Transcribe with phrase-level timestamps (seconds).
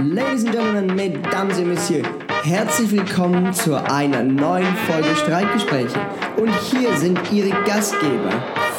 [0.00, 2.06] Ladies and Gentlemen, Mesdames et Messieurs,
[2.42, 5.98] herzlich willkommen zu einer neuen Folge Streitgespräche.
[6.36, 8.30] Und hier sind Ihre Gastgeber,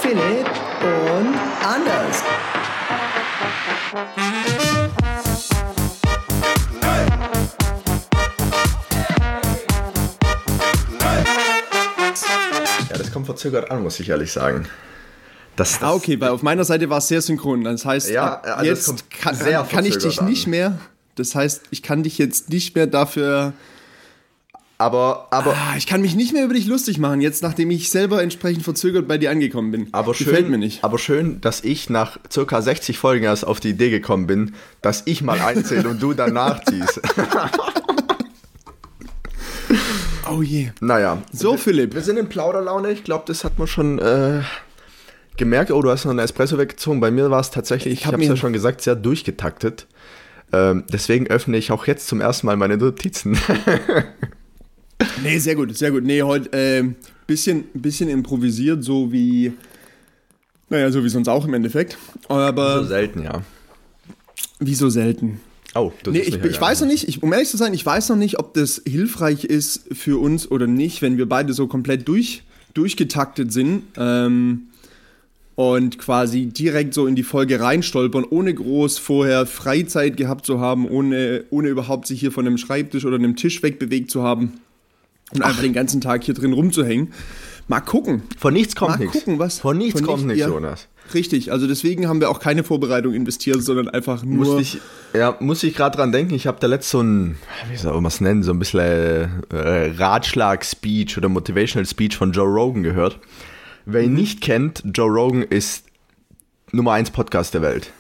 [0.02, 0.48] Philipp
[1.18, 1.34] und
[1.66, 2.24] Anders.
[12.90, 14.68] Ja, das kommt verzögert an, muss ich ehrlich sagen.
[15.56, 17.64] Das, das, Ah, okay, weil auf meiner Seite war es sehr synchron.
[17.64, 20.52] Das heißt, Ja, also jetzt kann, kann ich dich verzögert nicht an.
[20.52, 20.78] mehr.
[21.16, 23.54] Das heißt, ich kann dich jetzt nicht mehr dafür.
[24.78, 27.90] Aber, aber, Ah, ich kann mich nicht mehr über dich lustig machen, jetzt nachdem ich
[27.90, 29.88] selber entsprechend verzögert bei dir angekommen bin.
[29.94, 30.84] aber schön, Gefällt mir nicht.
[30.84, 35.04] aber schön, dass ich nach circa 60 Folgen erst auf die Idee gekommen bin, dass
[35.06, 37.00] ich mal einzähle und du dann nachziehst.
[40.30, 40.72] Oh je.
[40.82, 41.22] naja.
[41.32, 41.94] So, wir, Philipp.
[41.94, 42.92] Wir sind in Plauderlaune.
[42.92, 44.42] Ich glaube, das hat man schon äh,
[45.38, 45.72] gemerkt.
[45.72, 47.00] Oh, du hast noch einen Espresso weggezogen.
[47.00, 49.88] Bei mir war es tatsächlich, ich, Ich hab habe es ja schon gesagt, sehr durchgetaktet.
[50.54, 53.38] Ähm, deswegen öffne ich auch jetzt zum ersten Mal meine Notizen.
[55.24, 56.04] Nee, sehr gut, sehr gut.
[56.04, 56.96] Nee, heute ähm,
[57.28, 59.52] bisschen, bisschen improvisiert, so wie.
[60.70, 61.98] Naja, so wie sonst auch im Endeffekt.
[62.30, 63.42] Aber so selten, ja.
[64.60, 65.42] wie so selten.
[65.76, 67.06] Oh, du Nee, siehst ich, ich weiß noch nicht.
[67.08, 70.20] nicht, ich, um ehrlich zu sein, ich weiß noch nicht, ob das hilfreich ist für
[70.20, 74.68] uns oder nicht, wenn wir beide so komplett durch, durchgetaktet sind ähm,
[75.56, 80.88] und quasi direkt so in die Folge reinstolpern, ohne groß vorher Freizeit gehabt zu haben,
[80.88, 84.54] ohne, ohne überhaupt sich hier von einem Schreibtisch oder einem Tisch wegbewegt zu haben
[85.34, 87.14] und einfach den ganzen Tag hier drin rumzuhängen.
[87.68, 88.24] Mal gucken.
[88.38, 89.14] Von nichts kommt Mal nichts.
[89.14, 90.50] gucken, was- Von nichts von kommt nicht- nichts, ja.
[90.54, 90.88] Jonas.
[91.14, 94.46] Richtig, also deswegen haben wir auch keine Vorbereitung investiert, sondern einfach nur.
[94.46, 94.80] Musste ich,
[95.14, 97.38] ja, muss ich gerade dran denken, ich habe da letzt so ein,
[97.70, 102.82] wie soll man es nennen, so ein bisschen äh, Ratschlag-Speech oder Motivational-Speech von Joe Rogan
[102.84, 103.20] gehört.
[103.88, 105.86] Wer ihn nicht kennt, Joe Rogan ist
[106.72, 107.92] Nummer 1 Podcast der Welt.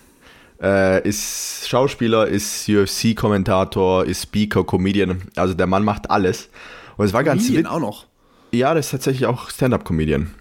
[0.59, 5.21] Äh, ist Schauspieler, ist UFC-Kommentator, ist Speaker, Comedian.
[5.35, 6.49] Also der Mann macht alles.
[6.97, 8.05] Und es war ganz Comedian auch noch.
[8.51, 10.31] Ja, das ist tatsächlich auch Stand-Up-Comedian.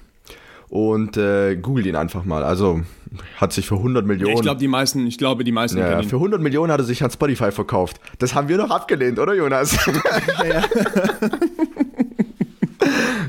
[0.71, 2.43] Und äh, googelt ihn einfach mal.
[2.43, 2.81] Also
[3.37, 4.37] hat sich für 100 Millionen...
[4.37, 6.85] Ich glaube, die meisten, ich glaube, die meisten Ja, ja, für 100 Millionen hat er
[6.85, 8.01] sich an Spotify verkauft.
[8.19, 9.77] Das haben wir noch abgelehnt, oder Jonas?
[10.09, 10.63] Ah,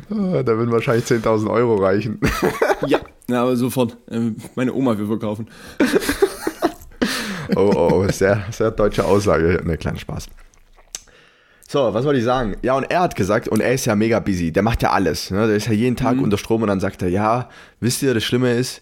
[0.10, 2.20] da würden wahrscheinlich 10.000 Euro reichen.
[2.88, 3.00] Ja,
[3.30, 3.98] ja aber sofort.
[4.12, 5.48] Ähm, Meine Oma will verkaufen.
[7.56, 9.62] Oh, oh, oh, sehr, sehr deutsche Aussage.
[9.64, 10.28] Ne, kleiner Spaß.
[11.68, 12.56] So, was wollte ich sagen?
[12.62, 15.32] Ja, und er hat gesagt, und er ist ja mega busy, der macht ja alles.
[15.32, 15.48] Ne?
[15.48, 17.50] Der ist ja jeden Tag unter Strom und dann sagt er, ja,
[17.80, 18.82] wisst ihr, das Schlimme ist,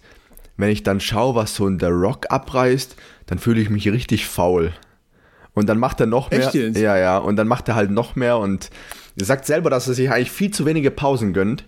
[0.57, 2.95] wenn ich dann schaue, was so ein The Rock abreißt,
[3.25, 4.73] dann fühle ich mich richtig faul.
[5.55, 6.39] Und dann macht er noch mehr.
[6.45, 6.77] Echt jetzt?
[6.79, 8.69] Ja, ja, und dann macht er halt noch mehr und
[9.17, 11.65] er sagt selber, dass er sich eigentlich viel zu wenige Pausen gönnt.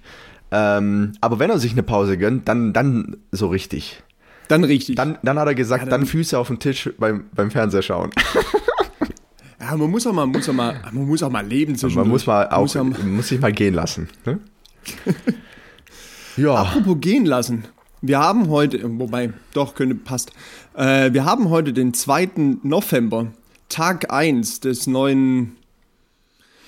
[0.52, 4.02] Ähm, aber wenn er sich eine Pause gönnt, dann, dann so richtig.
[4.48, 4.96] Dann richtig.
[4.96, 7.82] Dann, dann hat er gesagt, Ja, dann, dann- Füße auf den Tisch beim, beim Fernseher
[7.82, 8.10] schauen.
[9.60, 11.98] ja, man muss auch mal, muss auch mal, man muss auch mal leben zwischen.
[12.00, 14.08] Man muss mal auch, Muss mal- muss sich mal gehen lassen.
[14.26, 14.40] Ne?
[16.38, 17.66] ja, Apropos gehen lassen.
[18.02, 20.32] Wir haben heute, wobei, doch, könnte, passt.
[20.76, 22.30] Äh, wir haben heute den 2.
[22.62, 23.28] November,
[23.70, 25.56] Tag 1 des neuen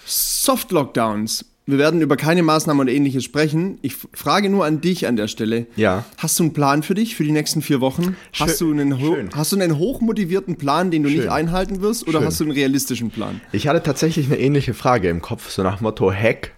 [0.05, 1.45] Soft-Lockdowns.
[1.69, 3.77] Wir werden über keine Maßnahmen oder ähnliches sprechen.
[3.81, 5.67] Ich frage nur an dich an der Stelle.
[5.75, 6.05] Ja.
[6.17, 8.15] Hast du einen Plan für dich für die nächsten vier Wochen?
[8.39, 9.29] Hast, du einen, schön.
[9.35, 11.29] hast du einen hochmotivierten Plan, den du nicht Schön.
[11.29, 12.07] einhalten wirst?
[12.07, 12.27] Oder Schön.
[12.27, 13.41] hast du einen realistischen Plan?
[13.51, 16.53] ich hatte tatsächlich eine ähnliche Frage im Kopf, so nach Motto Hack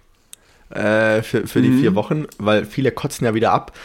[0.70, 3.76] äh, für, für die vier Wochen, weil viele kotzen ja wieder ab.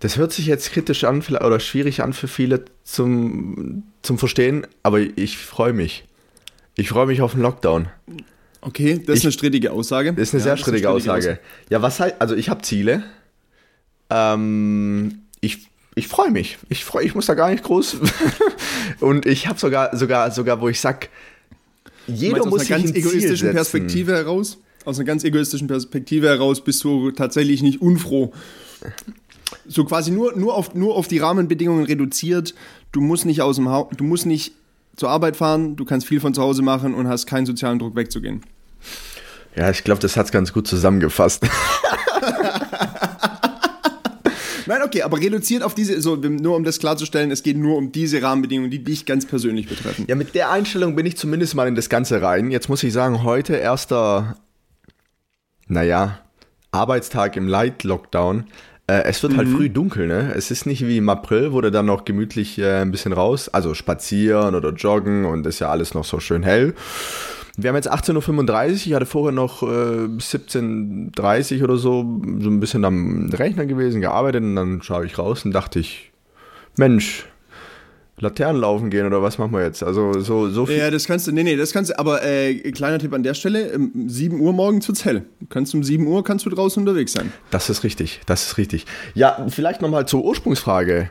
[0.00, 5.00] Das hört sich jetzt kritisch an oder schwierig an für viele zum, zum Verstehen, aber
[5.00, 6.04] ich freue mich.
[6.74, 7.88] Ich freue mich auf den Lockdown.
[8.60, 10.12] Okay, das ist Ich- eine strittige Aussage.
[10.12, 11.38] Das ist eine Ja, sehr das strittige Aussage.
[11.70, 13.04] Ja, was halt, also ich habe Ziele.
[14.10, 16.58] Ähm, ich ich freue mich.
[16.68, 17.96] Ich freue, ich muss da gar nicht groß.
[19.00, 21.08] Und ich habe sogar, sogar, sogar, wo ich sag,
[22.06, 23.52] jeder meinst, aus muss einer sich ganz egoistischen.
[23.52, 24.58] Perspektive heraus?
[24.84, 28.32] Aus einer ganz egoistischen Perspektive heraus bist du tatsächlich nicht unfroh.
[29.66, 32.54] So quasi nur, nur, auf, nur auf die Rahmenbedingungen reduziert.
[32.92, 34.52] Du musst nicht aus dem Haus, du musst nicht
[34.96, 37.94] zur Arbeit fahren, du kannst viel von zu Hause machen und hast keinen sozialen Druck
[37.96, 38.42] wegzugehen.
[39.54, 41.46] Ja, ich glaube, das hat's ganz gut zusammengefasst.
[44.66, 47.92] Nein, okay, aber reduziert auf diese, so, nur um das klarzustellen, es geht nur um
[47.92, 50.06] diese Rahmenbedingungen, die dich ganz persönlich betreffen.
[50.08, 52.50] Ja, mit der Einstellung bin ich zumindest mal in das Ganze rein.
[52.50, 54.36] Jetzt muss ich sagen, heute erster,
[55.68, 56.18] naja,
[56.72, 58.46] Arbeitstag im Light-Lockdown.
[58.88, 60.32] Äh, es wird halt früh dunkel, ne?
[60.36, 63.48] Es ist nicht wie im April, wo du dann noch gemütlich äh, ein bisschen raus,
[63.48, 66.74] also spazieren oder joggen und ist ja alles noch so schön hell.
[67.56, 72.50] Wir haben jetzt 18.35 Uhr, ich hatte vorher noch äh, 17.30 Uhr oder so, so
[72.50, 76.12] ein bisschen am Rechner gewesen, gearbeitet und dann schaue ich raus und dachte ich,
[76.76, 77.26] Mensch,
[78.18, 79.82] Laternen laufen gehen oder was machen wir jetzt?
[79.82, 80.78] Also so, so viel.
[80.78, 83.34] Ja, das kannst du, nee, nee, das kannst du, aber äh, kleiner Tipp an der
[83.34, 85.24] Stelle, um 7 Uhr morgens wird's hell.
[85.40, 87.32] Du kannst um 7 Uhr kannst du draußen unterwegs sein.
[87.50, 88.86] Das ist richtig, das ist richtig.
[89.14, 91.10] Ja, vielleicht nochmal zur Ursprungsfrage.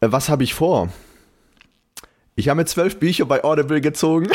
[0.00, 0.88] Äh, was habe ich vor?
[2.36, 4.28] Ich habe mir zwölf Bücher bei Audible gezogen.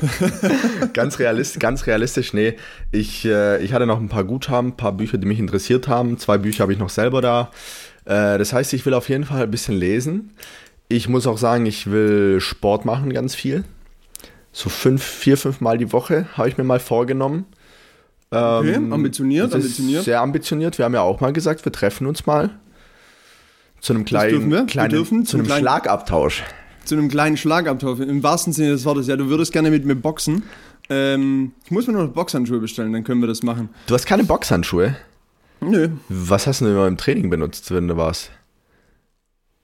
[0.92, 2.54] ganz, realist, ganz realistisch, nee.
[2.90, 6.18] Ich, äh, ich hatte noch ein paar Guthaben, ein paar Bücher, die mich interessiert haben.
[6.18, 7.52] Zwei Bücher habe ich noch selber da.
[8.06, 10.34] Äh, das heißt, ich will auf jeden Fall ein bisschen lesen.
[10.92, 13.62] Ich muss auch sagen, ich will Sport machen ganz viel.
[14.52, 17.46] So fünf, vier, fünf Mal die Woche habe ich mir mal vorgenommen.
[18.32, 20.04] Okay, ambitioniert, das ist ambitioniert.
[20.04, 20.78] Sehr ambitioniert.
[20.78, 22.50] Wir haben ja auch mal gesagt, wir treffen uns mal
[23.80, 26.42] zu einem kleinen, kleinen zu einem kleinen- Schlagabtausch.
[26.84, 29.06] Zu einem kleinen Schlagabtausch, im wahrsten Sinne des Wortes.
[29.06, 30.42] Ja, du würdest gerne mit mir boxen.
[30.88, 33.68] Ähm, ich muss mir noch Boxhandschuhe bestellen, dann können wir das machen.
[33.86, 34.96] Du hast keine Boxhandschuhe.
[35.60, 35.90] Nö.
[36.08, 38.32] Was hast du denn immer im Training benutzt, wenn du warst?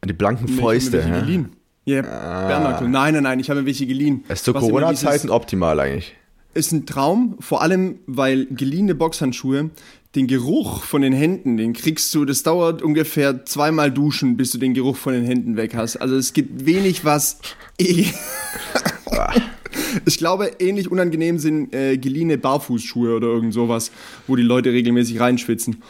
[0.07, 0.97] Die blanken Nee, ich hab Fäuste.
[0.99, 1.49] mir welche geliehen.
[1.85, 2.89] Ja, Bernackel.
[2.89, 4.25] Nein, nein, nein, ich habe mir welche geliehen.
[4.29, 6.15] Es ist zu Corona-Zeiten optimal eigentlich.
[6.55, 9.71] ist ein Traum, vor allem, weil geliehene Boxhandschuhe,
[10.17, 14.59] den Geruch von den Händen, den kriegst du, das dauert ungefähr zweimal duschen, bis du
[14.59, 15.97] den Geruch von den Händen weg hast.
[15.99, 17.39] Also es gibt wenig, was.
[17.79, 18.07] eh-
[20.07, 23.91] ich glaube, ähnlich unangenehm sind äh, geliehene Barfußschuhe oder irgend sowas,
[24.27, 25.83] wo die Leute regelmäßig reinschwitzen.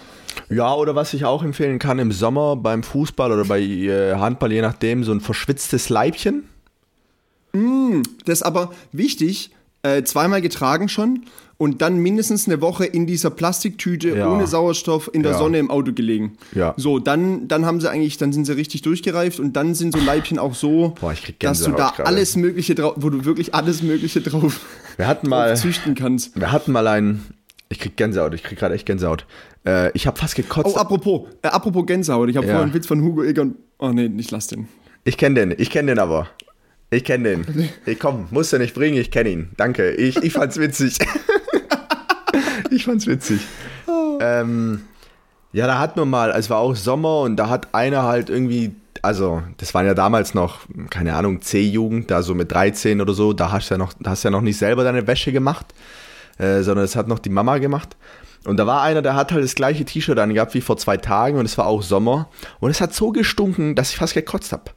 [0.48, 4.52] Ja, oder was ich auch empfehlen kann, im Sommer beim Fußball oder bei äh, Handball,
[4.52, 6.44] je nachdem, so ein verschwitztes Leibchen.
[8.24, 9.50] Das ist aber wichtig,
[9.82, 11.22] äh, zweimal getragen schon
[11.56, 14.30] und dann mindestens eine Woche in dieser Plastiktüte Ja.
[14.30, 15.38] ohne Sauerstoff in der Ja.
[15.38, 16.36] Sonne im Auto gelegen.
[16.54, 16.74] Ja.
[16.76, 20.00] So, dann, dann haben sie eigentlich, dann sind sie richtig durchgereift und dann sind so
[20.04, 22.06] Leibchen auch so, Boah, dass du da gerade.
[22.06, 24.60] alles Mögliche drauf, wo du wirklich alles Mögliche drauf,
[24.98, 26.38] Wir hatten mal, züchten kannst.
[26.38, 27.24] wir hatten mal einen,
[27.68, 29.26] ich krieg Gänsehaut, ich krieg gerade echt Gänsehaut.
[29.66, 30.74] Äh, ich habe fast gekotzt.
[30.74, 32.52] Oh, apropos, äh, apropos Gänsehaut, ich habe Ja.
[32.54, 33.56] vorhin einen Witz von Hugo Egon.
[33.78, 34.68] Oh nee, ich lass den.
[35.04, 36.28] Ich kenne den, ich kenne den aber.
[36.90, 37.68] Ich kenne den.
[37.86, 39.48] Ich komm, musst du nicht bringen, ich kenne ihn.
[39.56, 39.90] Danke.
[39.92, 40.98] Ich, ich fand's witzig.
[42.70, 43.40] ich fand's witzig.
[44.20, 44.82] Ähm,
[45.52, 48.74] ja, da hat man mal, es war auch Sommer und da hat einer halt irgendwie,
[49.02, 50.60] also das waren ja damals noch,
[50.90, 54.10] keine Ahnung, C-Jugend, da so mit 13 oder so, da hast du ja noch, da
[54.10, 55.66] hast du ja noch nicht selber deine Wäsche gemacht,
[56.38, 57.96] äh, sondern das hat noch die Mama gemacht.
[58.44, 61.38] Und da war einer, der hat halt das gleiche T-Shirt angehabt wie vor zwei Tagen
[61.38, 62.28] und es war auch Sommer.
[62.60, 64.70] Und es hat so gestunken, dass ich fast gekotzt habe.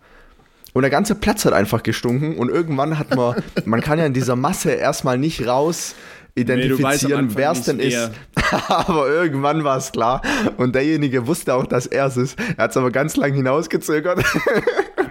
[0.73, 3.35] Und der ganze Platz hat einfach gestunken und irgendwann hat man,
[3.65, 5.95] man kann ja in dieser Masse erstmal nicht raus
[6.35, 8.11] identifizieren, Anfang wer es denn ist.
[8.67, 10.21] aber irgendwann war es klar
[10.57, 12.39] und derjenige wusste auch, dass er es ist.
[12.57, 14.23] Er hat es aber ganz lang hinausgezögert.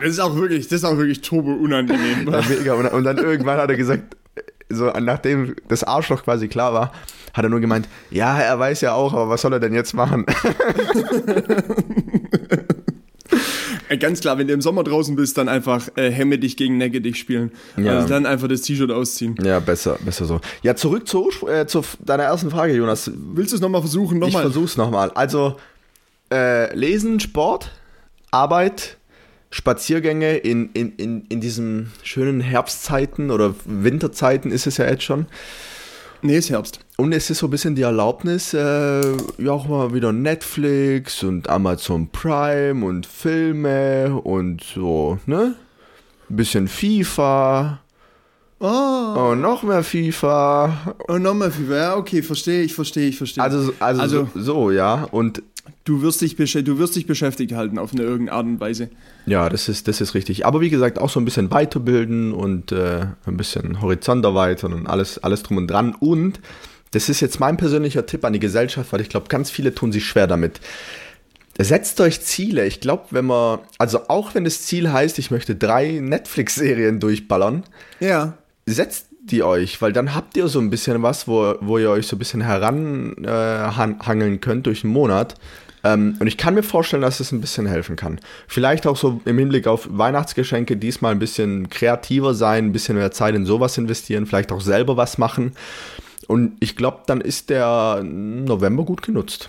[0.00, 2.26] Das ist auch wirklich, das ist auch wirklich turbo unangenehm.
[2.26, 2.74] War mega.
[2.74, 4.16] Und dann irgendwann hat er gesagt,
[4.68, 6.92] so nachdem das Arschloch quasi klar war,
[7.34, 9.94] hat er nur gemeint, ja, er weiß ja auch, aber was soll er denn jetzt
[9.94, 10.26] machen?
[13.90, 16.76] Äh, Ganz klar, wenn du im Sommer draußen bist, dann einfach äh, Hemme dich gegen
[16.76, 17.52] Necke dich spielen.
[17.78, 17.96] Ja.
[17.96, 19.34] Also dann einfach das T-Shirt ausziehen.
[19.42, 20.40] ja, besser, besser so.
[20.62, 23.10] Ja, zurück zu, äh, zu deiner ersten Frage, Jonas.
[23.14, 24.16] Willst du es nochmal versuchen?
[24.18, 24.42] Ich Nochmal.
[24.42, 25.10] versuch's nochmal.
[25.14, 25.56] Also,
[26.30, 27.70] äh, Lesen, Sport,
[28.30, 28.97] Arbeit,
[29.50, 35.26] Spaziergänge in, in, in, in diesen schönen Herbstzeiten oder Winterzeiten ist es ja jetzt schon.
[36.20, 36.80] Nee, ist Herbst.
[36.96, 39.00] Und es ist so ein bisschen die Erlaubnis, äh,
[39.38, 45.54] ja auch mal wieder Netflix und Amazon Prime und Filme und so, ne?
[46.28, 47.80] Ein bisschen FIFA
[48.60, 50.96] Oh, und noch mehr FIFA.
[51.06, 51.70] oh nochmal viel.
[51.70, 53.44] Ja, okay, verstehe ich, verstehe ich, verstehe.
[53.44, 55.06] Also, also, Also- so, so, ja.
[55.12, 55.42] Und
[55.84, 58.90] du wirst dich, du wirst dich beschäftigt halten auf eine irgendeine Art und Weise.
[59.26, 60.46] Ja, das ist, das ist richtig.
[60.46, 64.86] Aber wie gesagt, auch so ein bisschen weiterbilden und äh, ein bisschen Horizont erweitern und
[64.86, 65.94] alles, alles drum und dran.
[65.94, 66.40] Und
[66.92, 69.92] das ist jetzt mein persönlicher Tipp an die Gesellschaft, weil ich glaube, ganz viele tun
[69.92, 70.60] sich schwer damit.
[71.60, 72.66] Setzt euch Ziele.
[72.66, 77.64] Ich glaube, wenn man, also auch wenn das Ziel heißt, ich möchte drei Netflix-Serien durchballern,
[77.98, 78.38] Ja.
[78.64, 82.06] setzt die euch, weil dann habt ihr so ein bisschen was, wo, wo ihr euch
[82.06, 85.34] so ein bisschen heranhangeln äh, könnt durch einen Monat.
[85.84, 88.20] Ähm, und ich kann mir vorstellen, dass es ein bisschen helfen kann.
[88.46, 93.12] Vielleicht auch so im Hinblick auf Weihnachtsgeschenke diesmal ein bisschen kreativer sein, ein bisschen mehr
[93.12, 95.52] Zeit in sowas investieren, vielleicht auch selber was machen.
[96.26, 99.48] Und ich glaube, dann ist der November gut genutzt.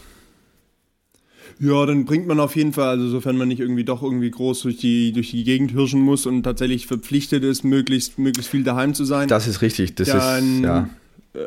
[1.62, 4.62] Ja, dann bringt man auf jeden Fall, also sofern man nicht irgendwie doch irgendwie groß
[4.62, 8.94] durch die, durch die Gegend hirschen muss und tatsächlich verpflichtet ist, möglichst, möglichst viel daheim
[8.94, 9.28] zu sein.
[9.28, 9.96] Das ist richtig.
[9.96, 10.90] Das dann, ist, ja.
[11.34, 11.40] äh,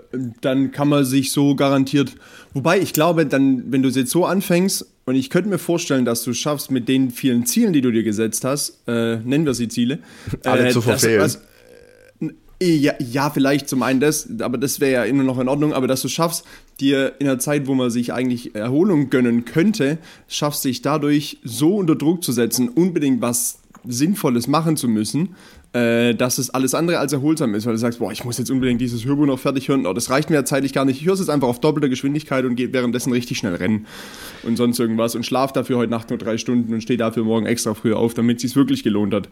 [0.42, 2.14] dann kann man sich so garantiert.
[2.52, 6.04] Wobei ich glaube, dann, wenn du es jetzt so anfängst, und ich könnte mir vorstellen,
[6.04, 9.54] dass du schaffst, mit den vielen Zielen, die du dir gesetzt hast, äh, nennen wir
[9.54, 9.98] sie Ziele,
[10.44, 11.22] Alle zu dass- verfehlen.
[11.22, 11.30] äh,
[12.62, 15.86] ja, ja, vielleicht zum einen das, aber das wäre ja immer noch in Ordnung, aber
[15.86, 16.44] dass du schaffst,
[16.80, 21.76] dir in einer Zeit, wo man sich eigentlich Erholung gönnen könnte, schaffst dich dadurch so
[21.76, 25.36] unter Druck zu setzen, unbedingt was Sinnvolles machen zu müssen,
[25.72, 28.50] äh, dass es alles andere als erholsam ist, weil du sagst, boah, ich muss jetzt
[28.50, 31.00] unbedingt dieses Hörbuch noch fertig hören, oh, das reicht mir ja zeitlich gar nicht.
[31.00, 33.86] Ich höre es jetzt einfach auf doppelter Geschwindigkeit und gehe währenddessen richtig schnell rennen
[34.42, 37.46] und sonst irgendwas und schlaf dafür heute Nacht nur drei Stunden und stehe dafür morgen
[37.46, 39.30] extra früh auf, damit es sich wirklich gelohnt hat.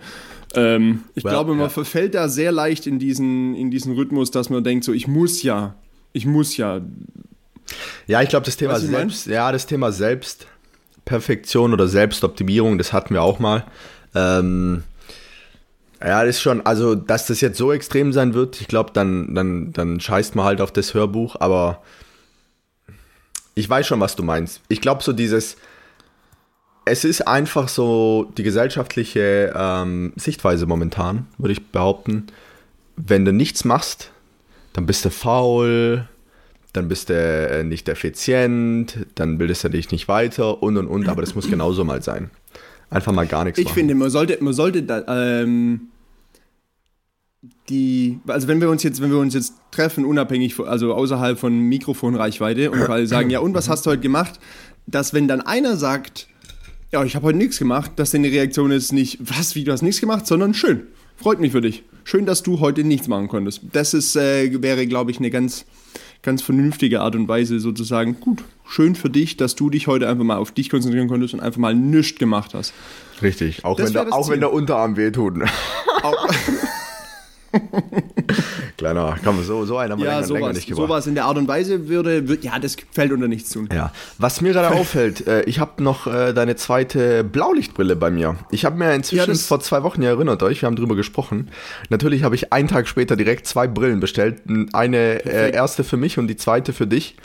[0.55, 1.69] Ähm, ich Well, glaube, man ja.
[1.69, 5.43] verfällt da sehr leicht in diesen, in diesen Rhythmus, dass man denkt, so, ich muss
[5.43, 5.75] ja,
[6.15, 6.81] ich muss ja.
[8.07, 8.81] Ja, ich glaube, das Thema mein?
[8.81, 13.65] Selbst, ja, das Thema Selbstperfektion oder Selbstoptimierung, das hatten wir auch mal.
[14.15, 14.83] Ähm,
[16.03, 19.35] ja, das ist schon, also, dass das jetzt so extrem sein wird, ich glaube, dann,
[19.35, 21.83] dann, dann scheißt man halt auf das Hörbuch, aber
[23.55, 24.61] ich weiß schon, was du meinst.
[24.69, 25.57] Ich glaube, so dieses,
[26.87, 32.27] es ist einfach so die gesellschaftliche ähm, Sichtweise momentan, würde ich behaupten.
[32.97, 34.11] Wenn du nichts machst,
[34.73, 36.09] dann bist du faul,
[36.73, 41.09] dann bist du äh, nicht effizient, dann bildest du dich nicht weiter und und und,
[41.09, 42.31] aber das muss genauso mal sein.
[42.89, 43.75] Einfach mal gar nichts Ich machen.
[43.75, 45.05] finde, man sollte, man sollte da,
[45.43, 45.90] ähm,
[47.69, 51.39] die, also wenn wir uns jetzt, wenn wir uns jetzt treffen, unabhängig, von, also außerhalb
[51.39, 54.39] von Mikrofonreichweite und quasi sagen, ja und was hast du heute gemacht,
[54.87, 56.29] dass wenn dann einer sagt,
[56.93, 59.73] ja ich habe heute nichts gemacht, dass dann die Reaktion ist nicht, was, wie du
[59.73, 60.83] hast nichts gemacht, sondern schön,
[61.17, 63.63] freut mich für dich, schön, dass du heute nichts machen konntest.
[63.73, 65.65] Das ist, äh, wäre, glaube ich, eine ganz,
[66.21, 70.25] ganz vernünftige Art und Weise sozusagen, gut, schön für dich, dass du dich heute einfach
[70.25, 72.75] mal auf dich konzentrieren konntest und einfach mal nichts gemacht hast.
[73.23, 75.39] Richtig, auch, Das wenn der, auch wenn der Unterarm wehtut.
[76.03, 76.29] Auch,
[78.77, 80.87] Kleiner, komm, so, so einer wir ja, länger, länger sowas, nicht gebracht.
[80.87, 83.69] sowas in der Art und Weise würde, wird, ja, das fällt unter nichts tun.
[83.73, 88.37] Ja, was mir gerade auffällt, äh, ich habe noch äh, deine zweite Blaulichtbrille bei mir.
[88.51, 91.51] Ich habe mir inzwischen Ja, vor zwei Wochen, ihr erinnert euch, wir haben drüber gesprochen.
[91.89, 94.43] Natürlich habe ich einen Tag später direkt zwei Brillen bestellt.
[94.73, 97.17] Eine äh, erste für mich und die zweite für dich.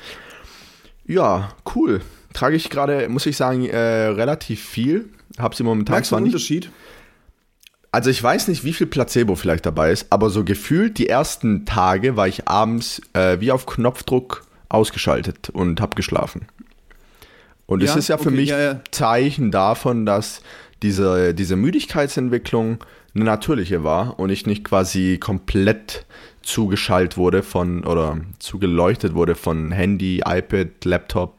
[1.05, 2.01] Ja, cool.
[2.33, 5.05] Trage ich gerade, muss ich sagen, äh, relativ viel.
[5.37, 6.33] Hab sie momentan Merkst zwar nicht.
[6.33, 6.69] Unterschied?
[7.95, 11.65] Also ich weiß nicht, wie viel Placebo vielleicht dabei ist, aber so gefühlt die ersten
[11.65, 16.45] Tage war ich abends äh, wie auf Knopfdruck ausgeschaltet und habe geschlafen.
[17.67, 18.81] Und es Ja, ist ja für okay, mich ja, ja.
[18.91, 20.41] Zeichen davon, dass
[20.83, 22.79] diese, diese Müdigkeitsentwicklung
[23.15, 26.05] eine natürliche war und ich nicht quasi komplett
[26.41, 31.37] zugeschaltet wurde von oder zugeleuchtet wurde von Handy, iPad, Laptop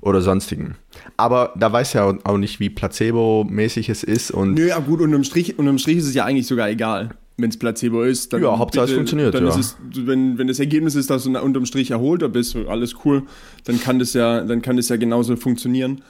[0.00, 0.76] oder sonstigen.
[1.16, 5.24] Aber da weiß ja auch nicht, wie placebo-mäßig es ist und Nö, ja gut, unterm
[5.24, 7.10] Strich, unterm Strich ist es ja eigentlich sogar egal.
[7.38, 8.42] Wenn es Placebo ist, dann.
[8.42, 9.50] Ja, Hauptsache es funktioniert, Dann ja.
[9.50, 9.76] ist es,
[10.06, 13.24] wenn, wenn das Ergebnis ist, dass du unterm Strich erholter bist, alles cool,
[13.64, 16.00] dann kann das ja, dann kann das ja genauso funktionieren.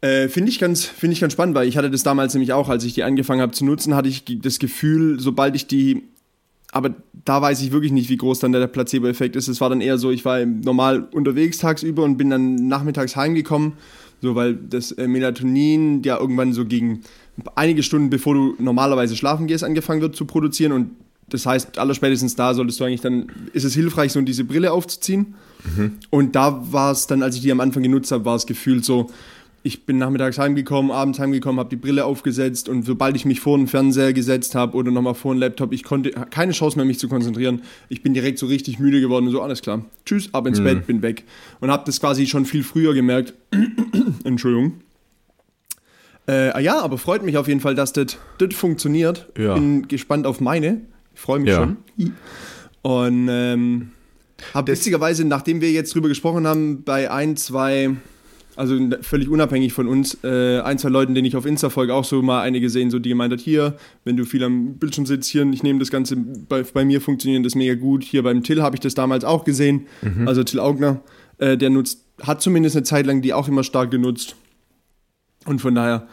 [0.00, 2.70] Äh, Finde ich, ganz- finde ich ganz spannend, weil ich hatte das damals nämlich auch,
[2.70, 6.04] als ich die angefangen habe zu nutzen, hatte ich das Gefühl, sobald ich die
[6.74, 6.92] aber
[7.24, 9.46] da weiß ich wirklich nicht, wie groß dann der Placebo-Effekt ist.
[9.46, 13.74] Es war dann eher so, ich war normal unterwegs tagsüber und bin dann nachmittags heimgekommen,
[14.20, 17.02] so weil das äh, Melatonin ja irgendwann so gegen
[17.54, 20.90] einige Stunden bevor du normalerweise schlafen gehst angefangen wird zu produzieren und
[21.28, 25.34] das heißt, allerspätestens da solltest du eigentlich dann, ist es hilfreich, so diese Brille aufzuziehen.
[26.10, 28.84] Und da war es dann, als ich die am Anfang genutzt habe, war es gefühlt
[28.84, 29.08] so,
[29.66, 33.56] ich bin nachmittags heimgekommen, abends heimgekommen, habe die Brille aufgesetzt und sobald ich mich vor
[33.56, 36.98] den Fernseher gesetzt habe oder nochmal vor den Laptop, ich konnte keine Chance mehr, mich
[36.98, 37.62] zu konzentrieren.
[37.88, 39.82] Ich bin direkt so richtig müde geworden und so, alles klar.
[40.04, 41.24] Tschüss, ab ins Bett, bin weg.
[41.60, 43.32] Und habe das quasi schon viel früher gemerkt.
[44.24, 44.74] Entschuldigung.
[46.28, 49.28] Äh, ja, aber freut mich auf jeden Fall, dass das das funktioniert.
[49.36, 49.54] Ja.
[49.54, 50.82] Bin gespannt auf meine.
[51.14, 51.56] Ich freue mich Ja.
[51.56, 51.76] schon.
[52.82, 53.90] Und ähm,
[54.52, 57.96] habe witzigerweise, nachdem wir jetzt drüber gesprochen haben, bei ein, zwei,
[58.56, 62.04] also völlig unabhängig von uns, äh, ein, zwei Leuten, denen ich auf Insta folge, auch
[62.04, 65.28] so mal eine gesehen, so die gemeint hat, hier, wenn du viel am Bildschirm sitzt,
[65.28, 68.04] hier, ich nehme das Ganze, bei, bei mir funktioniert das mega gut.
[68.04, 69.86] Hier beim Till habe ich das damals auch gesehen,
[70.26, 71.02] also Till Augner,
[71.38, 74.36] äh, der nutzt, hat zumindest eine Zeit lang die auch immer stark genutzt.
[75.46, 76.06] Und von daher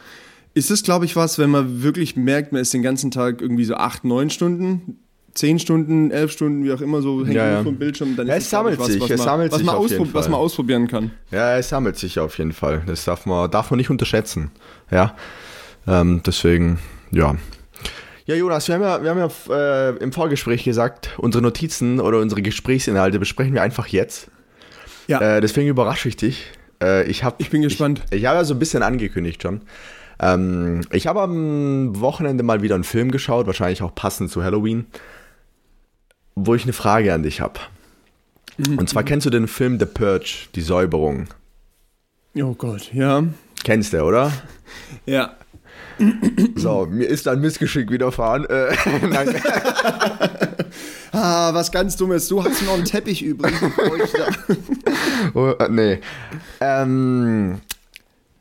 [0.54, 3.64] ist es, glaube ich, was, wenn man wirklich merkt, man ist den ganzen Tag irgendwie
[3.64, 4.98] so acht, neun Stunden,
[5.34, 7.62] zehn Stunden, elf Stunden, wie auch immer, so hängt Ja, man ja.
[7.62, 9.88] vom Bildschirm, dann Ja, es sammelt sich, was es man, sammelt was sich man, auf
[9.90, 10.30] jeden auspro- was Fall.
[10.32, 11.10] man ausprobieren kann.
[11.30, 12.82] Ja, es sammelt sich auf jeden Fall.
[12.86, 14.50] Das darf man, darf man nicht unterschätzen.
[14.90, 15.14] Ja.
[15.86, 16.78] Ähm, deswegen,
[17.10, 17.34] ja.
[18.26, 19.30] Ja, Jonas, wir haben ja, wir haben ja
[19.90, 24.28] äh, im Vorgespräch gesagt, unsere Notizen oder unsere Gesprächsinhalte besprechen wir einfach jetzt.
[25.08, 25.20] Ja.
[25.20, 26.46] Äh, deswegen überrasche ich dich.
[26.80, 28.02] Äh, ich, hab, Ich bin gespannt.
[28.10, 29.62] Ich, ich habe ja so ein bisschen angekündigt schon.
[30.20, 34.86] Ähm, ich habe am Wochenende mal wieder einen Film geschaut, wahrscheinlich auch passend zu Halloween,
[36.34, 37.60] wo ich eine Frage an dich habe.
[38.58, 38.78] Mhm.
[38.78, 41.28] Und zwar kennst du den Film The Purge, die Säuberung?
[42.36, 43.24] Oh Gott, ja.
[43.64, 44.32] Kennst du, oder?
[45.06, 45.36] Ja.
[46.56, 48.44] So, mir ist ein Missgeschick widerfahren.
[48.46, 48.74] Äh,
[49.08, 49.34] nein.
[51.14, 52.26] Ah, was ganz Dummes.
[52.28, 53.52] Du hast noch einen Teppich übrig.
[55.34, 56.00] Oh, äh, nee.
[56.58, 57.60] Ähm,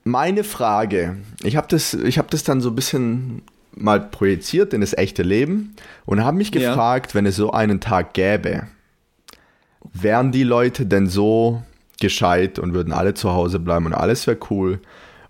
[0.06, 3.42] meine Frage, ich habe das, hab das dann so ein bisschen
[3.74, 5.76] mal projiziert in das echte Leben
[6.06, 6.70] und habe mich Ja.
[6.70, 8.68] gefragt, wenn es so einen Tag gäbe,
[9.94, 11.64] wären die Leute denn so
[12.00, 14.80] gescheit und würden alle zu Hause bleiben und alles wäre cool?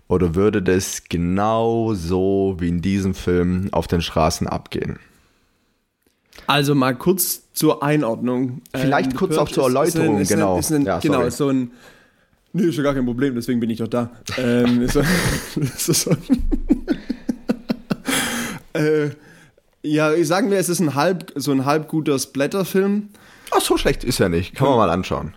[0.08, 4.98] Oder würde das genau so wie in diesem Film auf den Straßen abgehen?
[6.46, 8.62] Also mal kurz zur Einordnung.
[8.74, 10.58] Vielleicht The kurz auch zur ist- ist Erläuterung, ein- ist ein- genau.
[10.58, 11.70] Ist ein, Ja, genau, ist so ein.
[12.54, 14.10] Nö, ist ja gar kein Problem, deswegen bin ich doch da.
[14.36, 15.00] ähm, ist so,
[15.60, 16.16] ist so,
[18.74, 19.10] äh,
[19.82, 23.08] ja, sagen wir, es ist ein halb, so ein halb guter Splatter-Film.
[23.50, 24.54] Ach, so schlecht ist er nicht.
[24.54, 25.34] Kann man mal anschauen.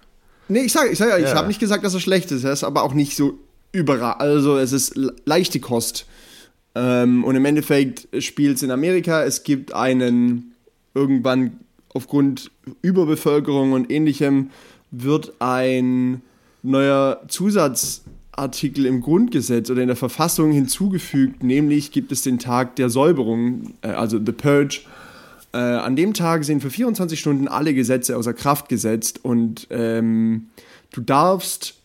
[0.48, 1.36] Nee, ich sage, ich, sag, ja, ich Ja.
[1.36, 2.44] habe nicht gesagt, dass er schlecht ist.
[2.44, 3.40] Er ist aber auch nicht so
[3.72, 4.14] überall.
[4.20, 6.06] Also es ist le- leichte Kost.
[6.76, 9.24] Ähm, und im Endeffekt spielt es in Amerika.
[9.24, 10.54] Es gibt einen
[10.94, 11.60] irgendwann
[11.94, 12.52] aufgrund
[12.82, 14.52] Überbevölkerung und ähnlichem
[14.92, 16.22] wird ein
[16.62, 17.22] neuer
[18.36, 23.74] Zusatzartikel im Grundgesetz oder in der Verfassung hinzugefügt, nämlich gibt es den Tag der Säuberung,
[23.82, 24.82] äh, also The Purge.
[25.54, 30.48] Äh, an dem Tag sind für 24 Stunden alle Gesetze außer Kraft gesetzt und ähm,
[30.92, 31.76] du darfst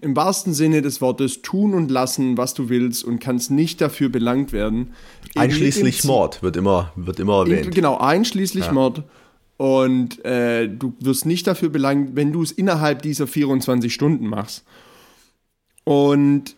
[0.00, 4.08] im wahrsten Sinne des Wortes tun und lassen, was du willst und kannst nicht dafür
[4.08, 4.92] belangt werden.
[5.36, 7.74] Einschließlich Mord wird immer, wird immer in, erwähnt.
[7.74, 9.02] genau, einschließlich Mord.
[9.56, 14.64] Und äh, du wirst nicht dafür belangt, wenn du es innerhalb dieser 24 Stunden machst.
[15.84, 16.56] Und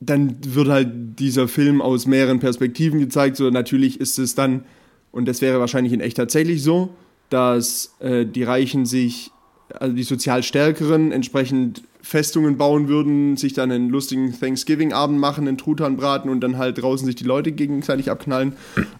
[0.00, 3.36] dann wird halt dieser Film aus mehreren Perspektiven gezeigt.
[3.36, 4.64] So natürlich ist es dann,
[5.12, 6.90] und das wäre wahrscheinlich in echt tatsächlich so,
[7.30, 9.30] dass äh, die Reichen sich,
[9.74, 15.58] also die sozial Stärkeren, entsprechend Festungen bauen würden, sich dann einen lustigen Thanksgiving-Abend machen, einen
[15.58, 18.52] Truthahn braten und dann halt draußen sich die Leute gegenseitig abknallen.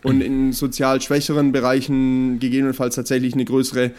[0.02, 3.92] Und in sozial schwächeren Bereichen gegebenenfalls tatsächlich eine größere,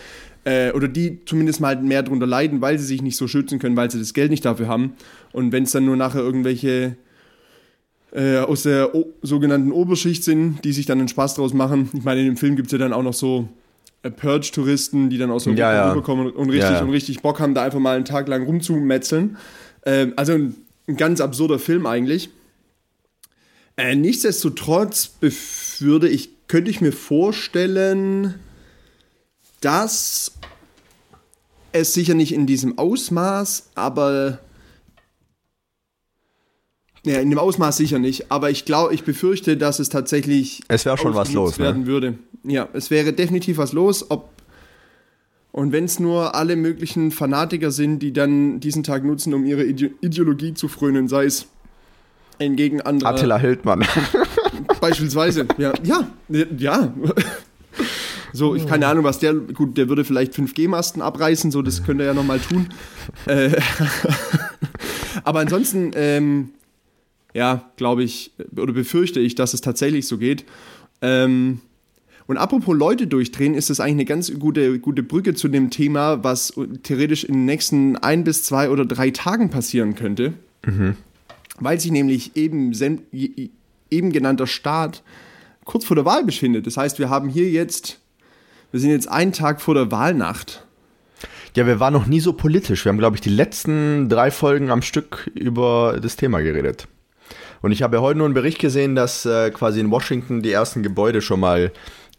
[0.43, 3.77] äh, oder die zumindest mal mehr darunter leiden, weil sie sich nicht so schützen können,
[3.77, 4.91] weil sie das Geld nicht dafür haben.
[5.31, 6.97] Und wenn es dann nur nachher irgendwelche
[8.11, 11.89] äh, aus der o sogenannten Oberschicht sind, die sich dann einen Spaß draus machen.
[11.93, 13.47] Ich meine, in dem Film gibt es ja dann auch noch so
[14.09, 15.89] Purge-Touristen, die dann aus Europa Ja, ja.
[15.89, 19.37] rüberkommen und richtig, Ja, und richtig Bock haben, da einfach mal einen Tag lang rumzumetzeln.
[19.85, 20.55] Ähm, also ein,
[20.87, 22.29] ein ganz absurder Film eigentlich.
[23.77, 25.17] Äh, nichtsdestotrotz
[25.79, 28.35] würde ich, könnte ich mir vorstellen,
[29.61, 30.33] dass
[31.71, 34.39] es sicher nicht in diesem Ausmaß, aber
[37.07, 40.85] ja, in dem Ausmaß sicher nicht, aber ich glaube, ich befürchte, dass es tatsächlich Es
[40.85, 41.65] wäre schon was los, ne?
[41.65, 42.17] werden würde.
[42.43, 44.29] Ja, es wäre definitiv was los, ob
[45.51, 49.63] und wenn es nur alle möglichen Fanatiker sind, die dann diesen Tag nutzen, um ihre
[49.63, 51.47] Ide Ideologie zu frönen, sei es
[52.37, 53.83] entgegen anderer Attila Hildmann.
[54.81, 56.07] Beispielsweise, ja, ja,
[56.57, 56.93] ja.
[58.33, 62.03] So, ich keine Ahnung, was der, gut, der würde vielleicht 5G-Masten abreißen, so, das könnte
[62.03, 62.69] er ja nochmal tun.
[63.25, 63.59] Äh,
[65.23, 66.49] aber ansonsten, ähm,
[67.37, 70.43] ja, glaube ich, oder befürchte ich, dass es tatsächlich so geht.
[71.03, 71.61] Ähm,
[72.25, 76.23] und apropos Leute durchdrehen, ist das eigentlich eine ganz gute, gute Brücke zu dem Thema,
[76.23, 80.33] was theoretisch in den nächsten ein bis zwei oder drei Tagen passieren könnte.
[81.59, 82.73] Weil sich nämlich eben,
[83.91, 85.03] eben genannter Staat
[85.63, 86.65] kurz vor der Wahl befindet.
[86.65, 87.99] Das heißt, wir haben hier jetzt,
[88.71, 90.65] wir sind jetzt einen Tag vor der Wahlnacht.
[91.55, 92.83] Ja, wir waren noch nie so politisch.
[92.83, 96.87] Wir haben, glaube ich, die letzten drei Folgen am Stück über das Thema geredet.
[97.61, 100.51] Und ich habe ja heute nur einen Bericht gesehen, dass äh, quasi in Washington die
[100.51, 101.71] ersten Gebäude schon mal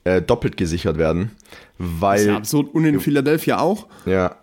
[0.05, 1.31] äh, doppelt gesichert werden,
[1.79, 2.75] weil ist ja absurd.
[2.75, 3.87] Und in Philadelphia auch.
[4.07, 4.37] ja,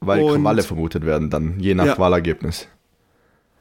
[0.00, 1.98] weil Und- Krawalle vermutet werden dann je nach Ja.
[1.98, 2.68] Wahlergebnis.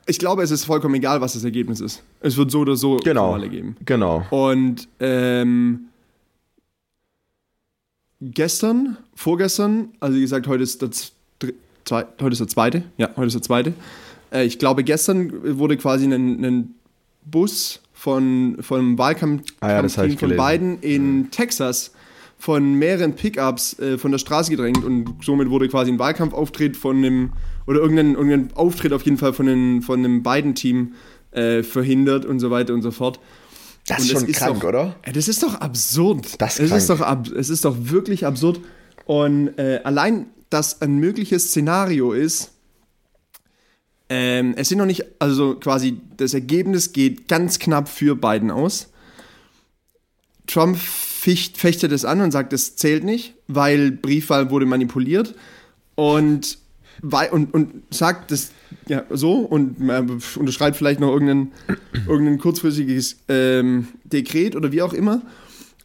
[0.08, 2.04] Ich glaube, es ist vollkommen egal, was das Ergebnis ist.
[2.20, 3.76] Es wird so oder so Genau, Krawalle geben.
[3.86, 4.24] genau.
[4.30, 5.86] Und ähm,
[8.22, 10.92] gestern, vorgestern, also wie gesagt, heute ist dr-
[11.86, 13.74] zwei, heute ist der zweite, ja, heute ist der zweite.
[14.32, 16.76] Äh, ich glaube, gestern wurde quasi ein, ein
[17.26, 20.38] Bus von, von einem Wahlkampf Ah ja, das von gelesen.
[20.38, 21.92] Biden in Texas
[22.38, 26.98] von mehreren Pickups äh, von der Straße gedrängt und somit wurde quasi ein Wahlkampfauftritt von
[26.98, 27.32] einem,
[27.66, 30.94] oder irgendein, irgendein Auftritt auf jeden Fall von einem, von einem Biden-Team
[31.32, 33.20] äh, verhindert und so weiter und so fort.
[33.88, 34.96] Das Und ist schon krank, doch, oder?
[35.06, 36.42] Ja, Das ist doch absurd.
[36.42, 37.00] Das es, ist krank.
[37.00, 38.60] doch ab, es ist doch wirklich absurd.
[39.06, 42.52] Und äh, allein, dass ein mögliches Szenario ist,
[44.10, 48.90] ähm, es sind noch nicht, also quasi das Ergebnis geht ganz knapp für Biden aus.
[50.48, 55.34] Trump ficht, fechtet es an und sagt, es zählt nicht, weil Briefwahl wurde manipuliert
[55.96, 56.60] und,
[57.02, 58.52] und, und sagt das
[58.88, 60.04] ja so und äh,
[60.38, 61.52] unterschreibt vielleicht noch irgendein,
[62.08, 65.24] irgendein kurzfristiges ähm, Dekret oder wie auch immer.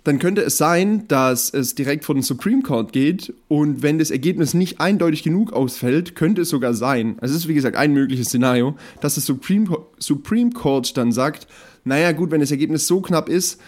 [0.05, 4.11] Dann könnte es sein, dass es direkt vor den Supreme Court geht und wenn das
[4.11, 7.93] Ergebnis nicht eindeutig genug ausfällt, könnte es sogar sein, also es ist wie gesagt ein
[7.93, 11.47] mögliches Szenario, dass das Supreme, Supreme Court dann sagt,
[11.85, 13.61] naja gut, wenn das Ergebnis so knapp ist,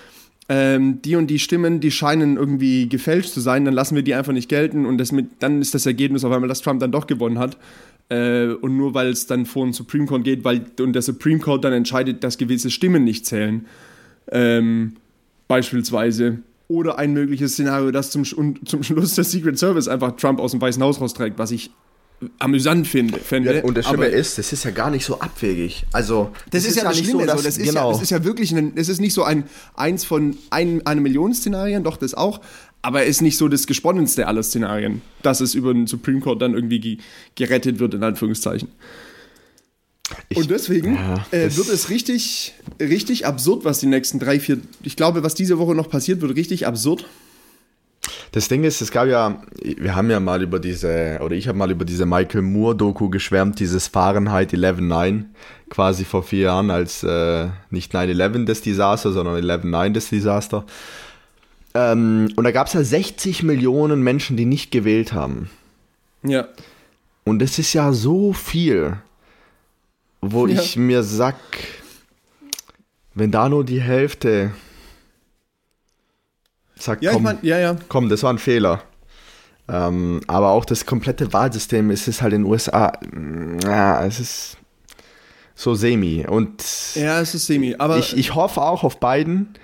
[0.49, 4.15] ähm, die und die Stimmen, die scheinen irgendwie gefälscht zu sein, dann lassen wir die
[4.15, 7.07] einfach nicht gelten und mit, dann ist das Ergebnis auf einmal, dass Trump dann doch
[7.07, 7.57] gewonnen hat.
[8.09, 11.39] Äh, und nur weil es dann vor den Supreme Court geht, weil und der Supreme
[11.39, 13.67] Court dann entscheidet, dass gewisse Stimmen nicht zählen.
[14.31, 14.97] Ähm,
[15.53, 16.39] beispielsweise.
[16.69, 20.63] Oder ein mögliches Szenario, dass zum, zum Schluss der Secret Service einfach Trump aus dem
[20.63, 21.71] Weißen Haus rausträgt, was ich
[22.39, 23.19] amüsant finde.
[23.19, 23.57] finde.
[23.57, 25.85] Ja, und das Schlimme ist, das ist ja gar nicht so abwegig.
[25.93, 27.21] Also das, das ist, ist, ja das Schlimme.
[27.21, 27.89] So, dass, das, ist genau.
[27.89, 31.03] ja, das ist ja wirklich, ein, es ist nicht so ein eins von ein, eine
[31.03, 32.41] Million Szenarien, doch das auch.
[32.81, 36.55] Aber ist nicht so das gesponnenste aller Szenarien, dass es über den Supreme Court dann
[36.55, 36.99] irgendwie
[37.35, 38.69] gerettet wird, in Anführungszeichen.
[40.29, 44.59] Ich, und deswegen ja, äh, wird es richtig, richtig absurd, was die nächsten drei, vier,
[44.83, 47.07] ich glaube, was diese Woche noch passiert, wird richtig absurd.
[48.33, 51.59] Das Ding ist, es gab ja, wir haben ja mal über diese, oder ich habe
[51.59, 55.25] mal über diese Michael Moore-Doku geschwärmt, dieses Fahrenheit 11.9,
[55.69, 60.65] quasi vor vier Jahren als äh, nicht 9-11 das Desaster, sondern 11.9 das Desaster.
[61.75, 65.51] Ähm, und da gab es ja 60 Millionen Menschen, die nicht gewählt haben.
[66.23, 66.49] Ja.
[67.25, 68.97] Und das ist ja so viel
[70.23, 70.61] wo ja.
[70.61, 71.37] ich mir sag,
[73.15, 74.53] wenn da nur die Hälfte
[76.77, 77.77] sagt, ja, komm, ich mein, ja, ja.
[77.89, 78.83] komm, das war ein Fehler.
[79.69, 82.93] Ähm, aber auch das komplette Wahlsystem es ist halt in den USA,
[83.63, 84.57] ja, es ist
[85.55, 86.25] so semi.
[86.27, 86.63] Und
[86.95, 87.77] ja, es ist semi.
[87.79, 89.55] Aber ich, ich hoffe auch auf Biden.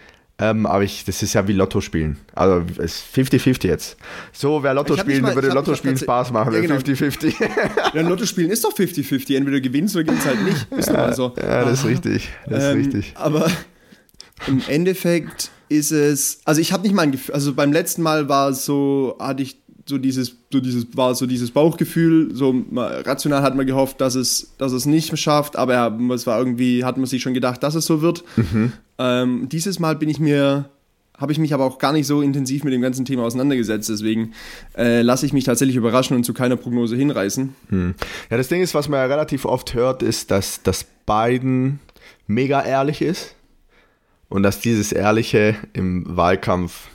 [0.40, 2.16] Ähm, aber ich, das ist ja wie Lotto spielen.
[2.32, 3.96] Also es ist 50-50 jetzt.
[4.32, 6.54] So, wer Lotto spielen, mal, würde Lotto spielen Spaß machen.
[6.54, 7.34] 50-50.
[7.40, 7.90] Ja, genau.
[7.94, 9.36] ja, Lotto spielen ist doch 50-50.
[9.36, 10.66] Entweder gewinnst oder gewinnst halt nicht.
[10.70, 11.34] Ist ja, so.
[11.36, 12.28] ja, das ist richtig.
[12.46, 13.12] Das ist ähm, richtig.
[13.16, 13.50] Aber
[14.46, 18.28] im Endeffekt ist es, also ich habe nicht mal ein Gefühl, also beim letzten Mal
[18.28, 23.42] war es so, hatte ich so dieses, so dieses, war so dieses Bauchgefühl, so rational
[23.42, 26.96] hat man gehofft, dass es, dass es nicht schafft, aber ja, es war irgendwie, hat
[26.96, 28.24] man sich schon gedacht, dass es so wird.
[28.36, 28.72] Mhm.
[28.98, 30.68] Ähm, dieses Mal bin ich mir,
[31.16, 34.32] habe ich mich aber auch gar nicht so intensiv mit dem ganzen Thema auseinandergesetzt, deswegen
[34.76, 37.54] äh, lasse ich mich tatsächlich überraschen und zu keiner Prognose hinreißen.
[37.70, 37.94] Hm.
[38.30, 41.80] Ja, das Ding ist, was man ja relativ oft hört, ist, dass, dass Biden
[42.26, 43.34] mega ehrlich ist
[44.28, 46.88] und dass dieses Ehrliche im Wahlkampf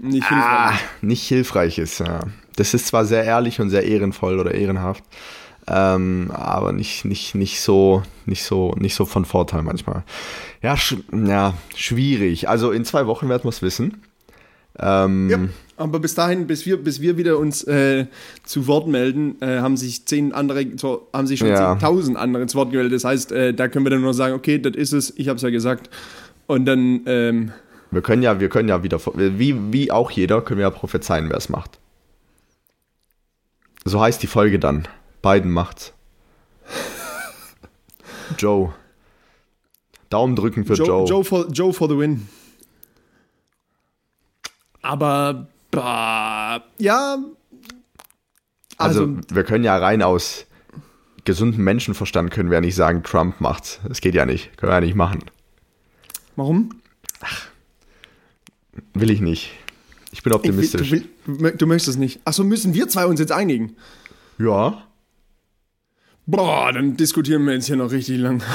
[0.00, 2.00] nicht hilfreich, ah, nicht hilfreich ist.
[2.00, 2.20] Ja.
[2.56, 5.04] Das ist zwar sehr ehrlich und sehr ehrenvoll oder ehrenhaft,
[5.66, 10.04] ähm, aber nicht, nicht, nicht, so, nicht, so, nicht so von Vorteil manchmal.
[10.62, 12.48] Ja, sch ja schwierig.
[12.48, 14.02] Also in zwei Wochen werden wir es wissen.
[14.78, 15.38] Ähm, ja,
[15.76, 18.06] aber bis dahin, bis wir, bis wir wieder uns äh,
[18.44, 20.66] zu Wort melden, äh, haben sich zehn andere,
[21.12, 21.72] haben sich schon ja.
[21.72, 22.94] zehntausend andere zu Wort gemeldet.
[22.94, 25.36] Das heißt, äh, da können wir dann nur sagen, okay, das ist es, ich habe
[25.36, 25.90] es ja gesagt.
[26.46, 27.52] Und dann ähm,
[27.94, 31.30] wir können ja, wir können ja wieder, wie, wie auch jeder, können wir ja prophezeien,
[31.30, 31.78] wer es macht.
[33.84, 34.88] So heißt die Folge dann.
[35.22, 35.92] Biden macht's.
[38.38, 38.74] Joe.
[40.10, 40.86] Daumen drücken für Joe.
[40.86, 42.28] Joe, Joe, for, Joe for the win.
[44.82, 47.18] Aber, bah, ja.
[48.76, 50.46] Also, also, wir können ja rein aus
[51.24, 53.80] gesundem Menschenverstand können wir ja nicht sagen, Trump macht's.
[53.86, 54.56] Das geht ja nicht.
[54.56, 55.20] Können wir ja nicht machen.
[56.36, 56.70] Warum?
[57.20, 57.48] Ach,
[58.94, 59.50] Will ich nicht.
[60.12, 60.90] Ich bin optimistisch.
[60.90, 62.20] Will, du, will, du, möchtest nicht.
[62.24, 63.76] Achso, müssen wir zwei uns jetzt einigen?
[64.38, 64.84] Ja.
[66.26, 68.42] Boah, dann diskutieren wir jetzt hier noch richtig lang.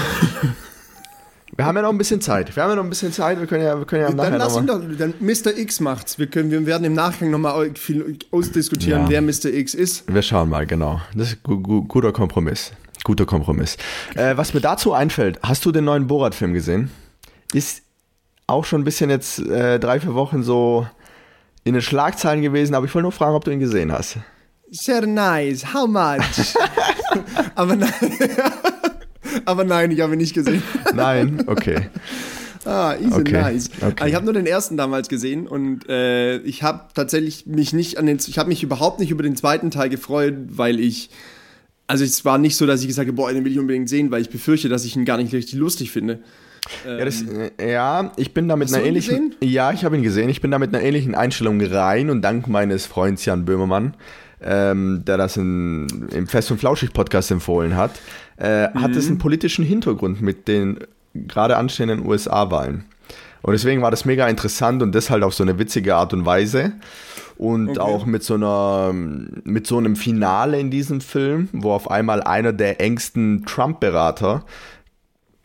[1.55, 2.55] Wir haben ja noch ein bisschen Zeit.
[2.55, 3.37] Wir haben ja noch ein bisschen Zeit.
[3.37, 5.57] Wir können ja, wir können ja dann lass ihn doch, dann Mr.
[5.57, 6.17] X macht's.
[6.17, 9.09] Wir, können, wir werden im Nachgang nochmal viel ausdiskutieren, ja.
[9.09, 9.47] wer Mr.
[9.47, 10.05] X ist.
[10.07, 11.01] Wir schauen mal, genau.
[11.13, 12.71] Das ist ein guter Kompromiss.
[13.03, 13.75] Guter Kompromiss.
[14.15, 16.91] Äh, was mir dazu einfällt, hast du den neuen Borat-Film gesehen?
[17.53, 17.81] Ist
[18.47, 20.87] auch schon ein bisschen jetzt äh, drei, vier Wochen so
[21.63, 24.17] in den Schlagzeilen gewesen, aber ich wollte nur fragen, ob du ihn gesehen hast.
[24.71, 25.73] Sehr nice.
[25.73, 26.55] How much?
[27.55, 27.91] aber nein.
[29.45, 30.63] aber nein, ich habe ihn nicht gesehen.
[30.93, 31.89] nein, okay.
[32.65, 33.41] Ah, easy, okay.
[33.41, 33.69] nice.
[33.81, 34.09] Okay.
[34.09, 38.05] Ich habe nur den ersten damals gesehen und äh, ich habe tatsächlich mich nicht an
[38.05, 41.09] den, ich habe mich überhaupt nicht über den zweiten Teil gefreut, weil ich,
[41.87, 44.11] also es war nicht so, dass ich gesagt habe, boah, den will ich unbedingt sehen,
[44.11, 46.19] weil ich befürchte, dass ich ihn gar nicht richtig lustig finde.
[46.85, 49.35] Ja, das, äh, ja, ich bin da mit einer ähnlichen.
[49.41, 50.29] Ja, ich habe ihn gesehen.
[50.29, 53.95] Ich bin da mit einer ähnlichen Einstellung rein und dank meines Freundes Jan Böhmermann,
[54.41, 57.91] ähm, der das in, im Fest und Flauschig Podcast empfohlen hat,
[58.37, 58.81] äh, mhm.
[58.81, 60.79] hat es einen politischen Hintergrund mit den
[61.13, 62.85] gerade anstehenden USA-Wahlen.
[63.41, 66.25] Und deswegen war das mega interessant und das halt auf so eine witzige Art und
[66.25, 66.73] Weise.
[67.37, 67.79] Und okay.
[67.79, 72.51] auch mit so einer, mit so einem Finale in diesem Film, wo auf einmal einer
[72.51, 74.43] der engsten Trump-Berater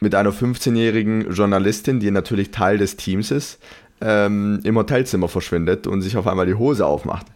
[0.04, 3.58] mit einer 15-jährigen Journalistin, die natürlich Teil des Teams ist,
[4.00, 7.26] ähm, im Hotelzimmer verschwindet und sich auf einmal die Hose aufmacht.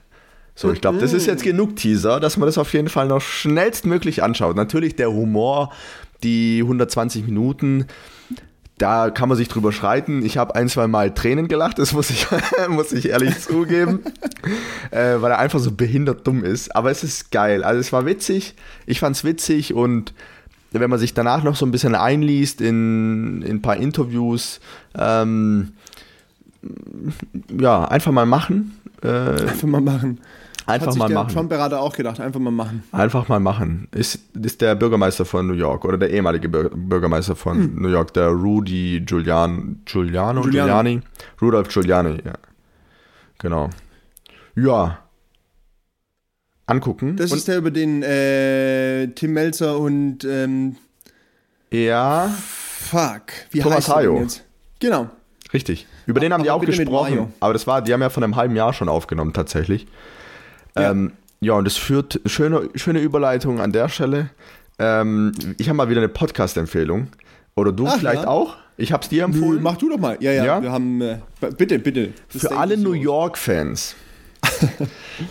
[0.54, 3.20] So, ich glaube, das ist jetzt genug Teaser, dass man das auf jeden Fall noch
[3.20, 4.56] schnellstmöglich anschaut.
[4.56, 5.72] Natürlich der Humor,
[6.24, 7.86] die 120 Minuten,
[8.76, 10.24] da kann man sich drüber schreiten.
[10.24, 12.26] Ich habe ein, zwei Mal Tränen gelacht, das muss ich,
[12.68, 14.00] muss ich ehrlich zugeben,
[14.90, 16.74] äh, weil er einfach so behindert dumm ist.
[16.74, 17.62] Aber es ist geil.
[17.62, 18.54] Also es war witzig,
[18.84, 20.12] ich fand es witzig und
[20.70, 24.60] wenn man sich danach noch so ein bisschen einliest in, in ein paar Interviews,
[24.96, 25.72] ähm,
[27.58, 28.78] ja, einfach mal machen.
[29.02, 30.20] Äh, einfach mal machen.
[30.66, 31.32] Einfach Hat sich mal der machen.
[31.32, 32.82] Trump-Berater auch gedacht, einfach mal machen.
[32.92, 33.88] Einfach mal machen.
[33.92, 37.82] Ist, ist der Bürgermeister von New York oder der ehemalige Bür Bürgermeister von Hm.
[37.82, 40.66] New York, der Rudy Giulian, Giuliano, Giuliano.
[40.66, 41.00] Giuliani?
[41.40, 42.34] Rudolf Giuliani, ja.
[43.38, 43.70] Genau.
[44.56, 44.98] Ja.
[46.68, 47.16] Angucken.
[47.16, 50.76] Das Und- ist der über den äh, Tim Melzer und ähm,
[51.70, 54.20] ja, fuck, wie Thomas heißt Hayo.
[54.20, 54.44] jetzt?
[54.80, 55.08] Genau.
[55.52, 55.86] richtig.
[56.06, 57.32] Über den haben die auch gesprochen.
[57.40, 59.86] Aber das war, die haben ja von einem halben Jahr schon aufgenommen, tatsächlich.
[60.76, 60.90] Ja.
[60.92, 64.30] Ähm, ja, und es führt, schöne, schöne Überleitung an der Stelle.
[64.78, 67.08] Ähm, ich habe mal wieder eine Podcast-Empfehlung.
[67.56, 68.28] Oder du Ach, vielleicht ja?
[68.28, 68.56] auch?
[68.76, 69.60] Ich habe es dir empfohlen.
[69.62, 70.16] mach du doch mal.
[70.20, 70.62] Ja, ja, Ja?
[70.62, 71.18] wir haben, äh,
[71.56, 72.12] bitte, bitte.
[72.30, 72.92] The Für alle New.
[72.92, 73.96] York-Fans.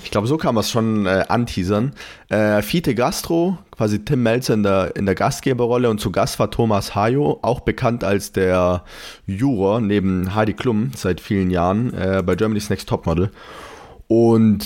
[0.04, 1.94] ich glaube, so kann man es schon äh, anteasern.
[2.30, 6.52] Äh, Fiete Gastro, quasi Tim Melzer in der, in der Gastgeberrolle und zu Gast war
[6.52, 8.84] Thomas Hayo, auch bekannt als der
[9.26, 13.32] Juror neben Heidi Klum seit vielen Jahren äh, bei Germany's Next Topmodel.
[14.08, 14.66] Und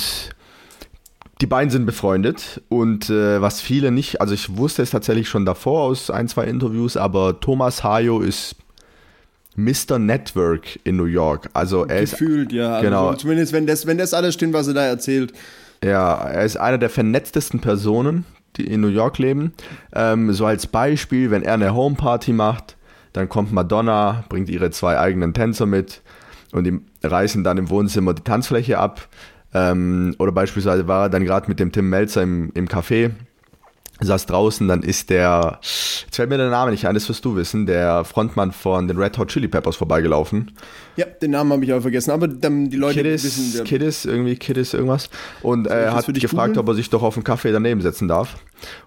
[1.41, 5.45] die beiden sind befreundet und äh, was viele nicht, also ich wusste es tatsächlich schon
[5.45, 8.55] davor aus ein, zwei Interviews, aber Thomas Hayo ist
[9.55, 9.99] Mr.
[9.99, 11.49] Network in New York.
[11.53, 12.73] Also er ist Gefühlt, ja.
[12.73, 13.13] Also Genau.
[13.15, 15.33] Zumindest, wenn das, wenn das alles stimmt, was er da erzählt.
[15.83, 18.25] Ja, er ist einer der vernetztesten Personen,
[18.57, 19.53] die in New York leben.
[19.93, 22.77] Ähm, so als Beispiel, wenn er eine Homeparty macht,
[23.13, 26.01] dann kommt Madonna, bringt ihre zwei eigenen Tänzer mit
[26.51, 29.07] und die reißen dann im Wohnzimmer die Tanzfläche ab.
[29.53, 33.11] Ähm, oder beispielsweise war er dann gerade mit dem Tim Melzer im, im Café,
[34.01, 37.35] saß draußen, dann ist der, jetzt fällt mir der Name nicht ein, das wirst du
[37.35, 40.51] wissen, der Frontmann von den Red Hot Chili Peppers vorbeigelaufen.
[40.97, 43.51] Ja, den Namen habe ich auch vergessen, aber dann die Leute Kiddis, wissen.
[43.53, 45.09] wer- Kiddis, irgendwie Kiddis irgendwas.
[45.41, 46.59] Und er das hat gefragt, googeln?
[46.59, 48.35] ob er sich doch auf einen Kaffee daneben setzen darf.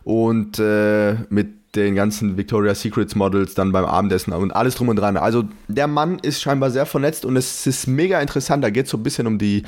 [0.03, 4.97] Und äh, mit den ganzen Victoria's Secrets Models dann beim Abendessen und alles drum und
[4.97, 5.17] dran.
[5.17, 8.63] Also der Mann ist scheinbar sehr vernetzt und es ist mega interessant.
[8.63, 9.65] Da geht es so ein bisschen um die,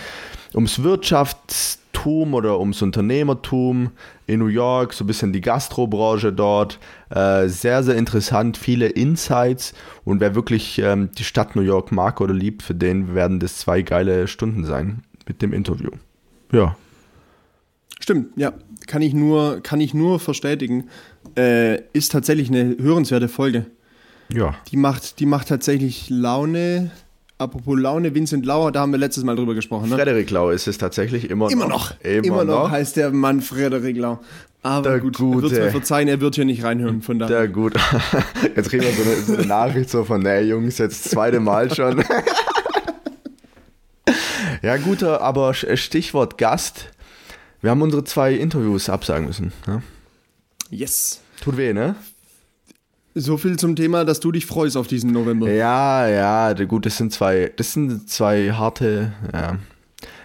[0.56, 3.90] ums Wirtschaftstum oder ums Unternehmertum
[4.26, 6.78] in New York, so ein bisschen die Gastrobranche dort.
[7.10, 9.74] Äh, sehr, sehr interessant, viele Insights.
[10.04, 13.58] Und wer wirklich ähm, die Stadt New York mag oder liebt, für den werden das
[13.58, 15.90] zwei geile Stunden sein mit dem Interview.
[16.50, 16.76] Ja.
[18.00, 18.52] Stimmt, ja.
[18.86, 20.88] Kann ich nur, kann ich nur verstetigen.
[21.36, 23.66] Äh, ist tatsächlich eine hörenswerte Folge.
[24.32, 24.54] Ja.
[24.70, 26.90] Die macht, die macht tatsächlich Laune.
[27.38, 29.90] Apropos Laune, Vincent Lauer, da haben wir letztes Mal drüber gesprochen.
[29.90, 29.96] Ne?
[29.96, 31.90] Frederik Lau ist es tatsächlich immer, Immer noch.
[31.90, 32.00] noch.
[32.00, 32.70] Immer, noch.
[32.70, 34.20] heißt der Mann Frederik Lau.
[34.62, 35.46] Aber Der gut, Gute.
[35.46, 37.02] er wird mir verzeihen, er wird hier nicht reinhören.
[37.02, 37.40] Von daher.
[37.40, 37.74] Der gut.
[38.56, 41.40] Jetzt kriegen wir so eine, so eine Nachricht so von, nee, Jungs, jetzt das zweite
[41.40, 42.02] Mal schon.
[44.62, 46.90] ja, guter, aber Stichwort Gast.
[47.60, 49.52] Wir haben unsere zwei Interviews absagen müssen.
[49.66, 49.82] Ne?
[50.70, 51.20] Yes.
[51.42, 51.96] Tut weh, ne?
[53.18, 55.50] So viel zum Thema, dass du dich freust auf diesen November.
[55.50, 59.58] Ja, ja, gut, das sind zwei, das sind zwei harte, ja.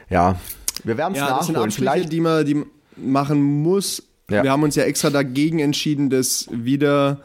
[0.09, 0.39] Ja,
[0.83, 1.69] wir werden es Ja, das sind nachholen.
[1.69, 2.65] Abstriche, Vielleicht, die man die
[2.97, 4.03] machen muss.
[4.29, 4.43] Ja.
[4.43, 7.21] Wir haben uns ja extra dagegen entschieden, das wieder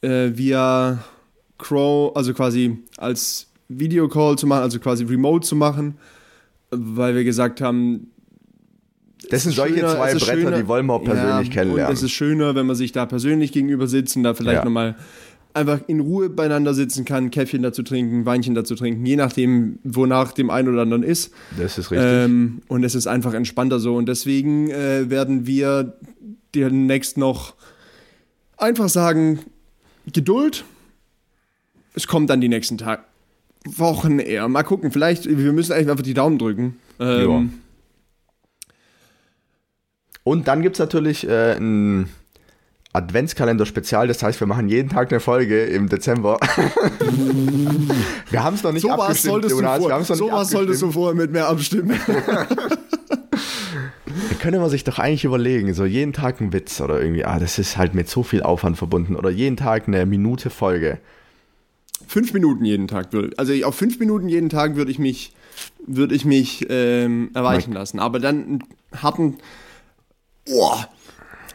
[0.00, 0.98] äh, via
[1.58, 5.96] Crow, also quasi als Videocall zu machen, also quasi remote zu machen,
[6.70, 8.10] weil wir gesagt haben,
[9.32, 11.88] das sind solche schöner- zwei Bretter, schöner- die wollen wir auch persönlich ja, kennenlernen.
[11.90, 14.64] Und es ist schöner, wenn man sich da persönlich gegenüber sitzt und da vielleicht Ja.
[14.64, 14.94] nochmal
[15.54, 20.32] einfach in Ruhe beieinander sitzen kann, Käffchen dazu trinken, Weinchen dazu trinken, je nachdem, wonach
[20.32, 21.32] dem einen oder anderen ist.
[21.58, 22.08] das ist richtig.
[22.10, 23.94] Ähm, und es ist einfach entspannter so.
[23.96, 25.92] Und deswegen äh, werden wir
[26.54, 27.54] demnächst noch
[28.56, 29.40] einfach sagen,
[30.12, 30.64] Geduld.
[31.94, 33.02] Es kommt dann die nächsten Tage.
[33.66, 34.48] Wochen eher.
[34.48, 34.90] Mal gucken.
[34.90, 36.76] Vielleicht, wir müssen eigentlich einfach die Daumen drücken.
[36.98, 37.52] Ähm,
[40.24, 42.08] Und dann gibt es natürlich äh, ein
[42.92, 46.38] Adventskalender-Spezial, das heißt, wir machen jeden Tag eine Folge im Dezember.
[48.30, 50.90] wir haben es noch nicht so was abgestimmt, solltest, du vor, so was solltest du
[50.92, 51.98] vorher mit mir abstimmen.
[54.28, 57.38] Da könnte man sich doch eigentlich überlegen, so jeden Tag ein Witz oder irgendwie, ah,
[57.38, 60.98] das ist halt mit so viel Aufwand verbunden oder jeden Tag eine Minute Folge.
[62.06, 63.30] fünf Minuten jeden Tag würde.
[63.38, 65.32] Also auf fünf Minuten jeden Tag würde ich mich,
[65.86, 68.00] würde ich mich ähm, erweichen lassen.
[68.00, 68.64] Aber dann einen
[69.00, 69.38] harten.
[70.48, 70.76] Oh,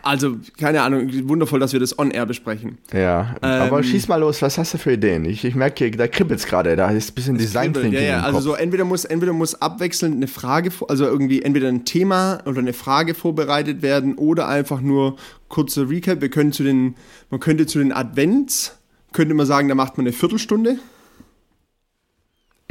[0.04, 2.78] Also, keine Ahnung, wundervoll, dass wir das on-air besprechen.
[2.93, 5.26] Ja, aber schieß mal los, was hast du für Ideen?
[5.26, 8.23] Ich, ich merke, da kribbelt's gerade, da ist ein bisschen Design Ja, Thinking ja, im
[8.26, 12.60] also so entweder muss, entweder muss abwechselnd eine Frage, also irgendwie entweder ein Thema oder
[12.60, 15.17] eine Frage vorbereitet werden oder einfach nur
[15.50, 16.21] kurzer Recap.
[16.21, 16.95] Wir können zu den,
[17.30, 18.78] man könnte zu den Advents,
[19.12, 20.78] könnte man sagen, da macht man eine Viertelstunde.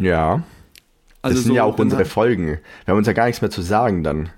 [0.00, 0.42] Ja,
[1.20, 2.46] Also das sind so, ja auch unsere Folgen.
[2.46, 4.30] Wir haben uns ja gar nichts mehr zu sagen dann.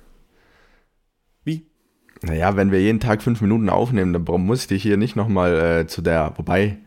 [2.23, 5.83] Naja, wenn wir jeden Tag fünf Minuten aufnehmen, dann muss ich dich hier nicht nochmal
[5.83, 6.79] äh, zu der, wobei,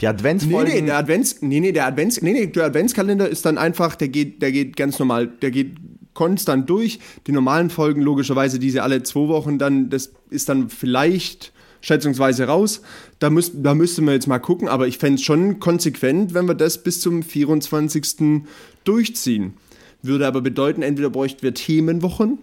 [0.00, 0.74] die Nee, Adventsfolgen...
[0.74, 4.08] nee, der Advents, nee, nee, der Advents, nee, nee, der Adventskalender ist dann einfach, der
[4.08, 5.76] geht, der geht ganz normal, der geht
[6.14, 6.98] konstant durch.
[7.26, 12.82] Die normalen Folgen, logischerweise, diese alle zwei Wochen, dann, das ist dann vielleicht schätzungsweise raus.
[13.18, 16.46] Da, müsst, da müsste man jetzt mal gucken, aber ich fände es schon konsequent, wenn
[16.46, 18.42] wir das bis zum 24.
[18.84, 19.54] durchziehen.
[20.02, 22.38] Würde aber bedeuten, entweder bräuchten wir Themenwochen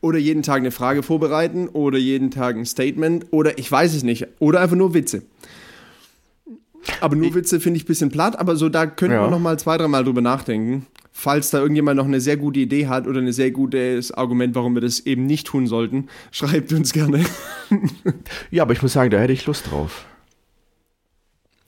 [0.00, 4.02] oder jeden Tag eine Frage vorbereiten oder jeden Tag ein Statement oder ich weiß es
[4.02, 4.26] nicht.
[4.38, 5.22] Oder einfach nur Witze.
[7.00, 9.22] Aber nur Witze finde ich ein bisschen platt, aber so da könnte Ja.
[9.22, 10.86] man noch mal zwei, dreimal drüber nachdenken.
[11.12, 14.74] Falls da irgendjemand noch eine sehr gute Idee hat oder ein sehr gutes Argument, warum
[14.74, 17.24] wir das eben nicht tun sollten, schreibt uns gerne.
[18.50, 20.06] Ja, aber ich muss sagen, da hätte ich Lust drauf.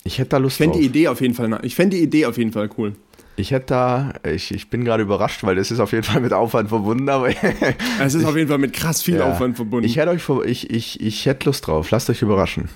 [0.04, 0.80] Ich hätte da Lust Ich fände drauf.
[0.80, 2.94] die Idee auf jeden Fall, ich fände die Idee auf jeden Fall cool.
[3.42, 6.33] Ich hätte da, ich, ich bin gerade überrascht, weil das ist auf jeden Fall mit
[6.33, 7.28] Aufwand verbunden, aber
[8.00, 9.28] Es ist auf jeden Fall mit krass viel Ja.
[9.28, 9.85] Aufwand verbunden.
[9.85, 11.90] ich hätte euch, ich, ich, ich hätte Lust drauf.
[11.90, 12.68] Lasst euch überraschen.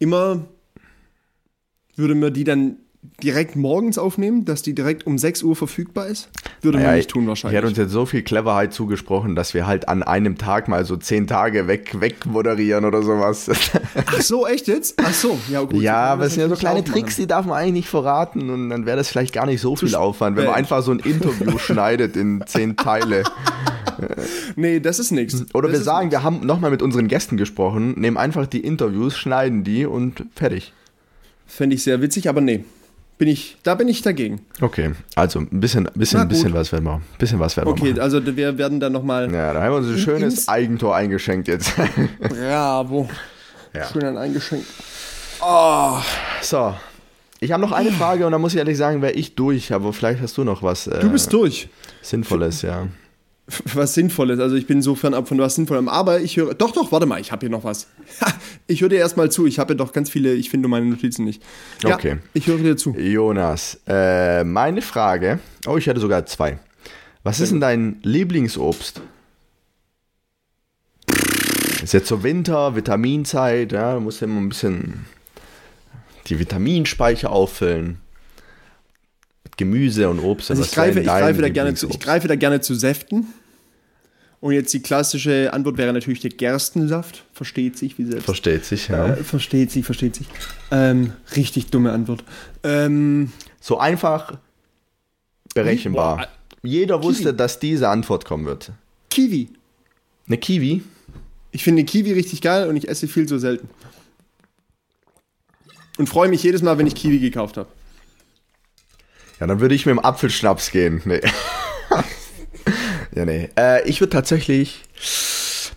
[0.00, 0.44] Immer
[1.94, 2.76] würde man die dann
[3.22, 6.28] direkt morgens aufnehmen, dass die direkt um 6 Uhr verfügbar ist?
[6.60, 7.56] Würde man Naja, nicht tun Ich wahrscheinlich.
[7.56, 10.96] hätte uns jetzt so viel Cleverheit zugesprochen, dass wir halt an einem Tag mal so
[10.96, 13.50] zehn Tage weg, weg moderieren oder sowas.
[14.06, 14.94] Ach so, echt jetzt?
[15.02, 15.82] Ach so, ja gut.
[15.82, 16.84] ja, man aber es sind ja so kleine.
[16.84, 19.74] Tricks, die darf man eigentlich nicht verraten und dann wäre das vielleicht gar nicht so
[19.74, 23.24] viel Aufwand, wenn man einfach so ein Interview schneidet in zehn Teile.
[24.56, 25.44] Nee, das ist nichts.
[25.54, 26.12] Oder das wir sagen, nix.
[26.12, 30.72] wir haben nochmal mit unseren Gästen gesprochen, nehmen einfach die Interviews, schneiden die und fertig.
[31.46, 32.64] Fände ich sehr witzig, aber nee.
[33.22, 34.40] Bin ich, da bin ich dagegen.
[34.60, 38.20] Okay, also ein bisschen, bisschen, bisschen was werden wir, bisschen was werden wir Okay, also
[38.36, 39.32] wir werden dann nochmal.
[39.32, 41.72] Ja, da haben wir uns ein schönes ins- Eigentor eingeschenkt jetzt.
[42.20, 43.08] Bravo.
[43.72, 43.86] Ja.
[43.92, 44.66] Schön ein eingeschenkt.
[46.40, 46.74] So,
[47.38, 49.92] ich habe noch eine Frage und da muss ich ehrlich sagen, wäre ich durch, aber
[49.92, 51.68] vielleicht hast du noch was äh, Du bist durch.
[52.00, 52.88] Sinnvolles, ja.
[53.74, 54.40] Was Sinnvolles.
[54.40, 55.88] Also ich bin insofern ab von was Sinnvollem.
[55.88, 56.54] Aber ich höre.
[56.54, 57.86] Doch, doch, warte mal, ich habe hier noch was.
[58.66, 59.46] ich höre dir erstmal zu.
[59.46, 61.42] Ich habe ja doch ganz viele, ich finde meine Notizen nicht.
[61.82, 62.18] Ja, Okay.
[62.34, 62.92] Ich höre dir zu.
[62.92, 66.58] Jonas, äh, meine Frage, oh, ich hatte sogar zwei.
[67.22, 69.00] Was ist denn dein Lieblingsobst?
[71.82, 75.04] Ist jetzt so Winter, Vitaminzeit, ja, du musst immer ein bisschen
[76.28, 77.98] die Vitaminspeicher auffüllen.
[79.44, 80.50] Mit Gemüse und Obst.
[80.50, 83.26] Also ich greife, ich, greife da gerne zu, ich greife da gerne zu Säften.
[84.42, 87.22] Und jetzt die klassische Antwort wäre natürlich der Gerstensaft.
[87.32, 88.24] Versteht sich wie selbst.
[88.24, 89.14] Versteht sich, ja.
[89.14, 90.26] Äh, versteht sich, versteht sich.
[90.72, 92.24] Ähm, richtig dumme Antwort.
[92.64, 94.36] Ähm, So einfach
[95.54, 96.16] berechenbar.
[96.16, 96.28] Boah,
[96.64, 97.36] Jeder wusste, Kiwi.
[97.36, 98.72] dass diese Antwort kommen wird.
[99.10, 99.48] Kiwi.
[100.26, 100.82] Eine Kiwi?
[101.52, 103.68] Ich finde Kiwi richtig geil und ich esse viel zu selten.
[105.98, 107.68] Und freue mich jedes Mal, wenn ich Kiwi gekauft habe.
[109.38, 111.00] Ja, dann würde ich mit dem Apfelschnaps gehen.
[111.04, 111.20] Nee.
[113.22, 113.48] ja, nee.
[113.56, 114.82] Äh, ich würde tatsächlich.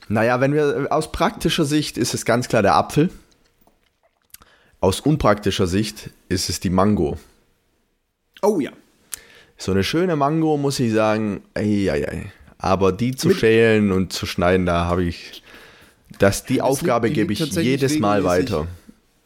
[0.08, 0.88] Naja, wenn wir.
[0.90, 3.10] Aus praktischer Sicht ist es ganz klar der Apfel.
[4.82, 7.18] Aus unpraktischer Sicht ist es die Mango.
[8.42, 8.72] Oh ja.
[9.58, 11.42] So eine schöne Mango, muss ich sagen.
[11.54, 11.90] Ey.
[12.58, 15.42] Aber die zu Mit- schälen und zu schneiden, da habe ich.
[16.20, 18.68] Das, die Aufgabe liegt- die gebe ich jedes Mal weiter.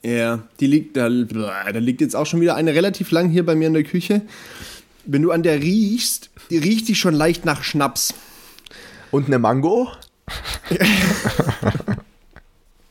[0.01, 3.53] Ja, die liegt, da, da liegt jetzt auch schon wieder eine relativ lang hier bei
[3.53, 4.21] mir in der Küche.
[5.05, 8.13] Wenn du an der riechst, die riecht die schon leicht nach Schnaps.
[9.11, 9.89] Und eine Mango?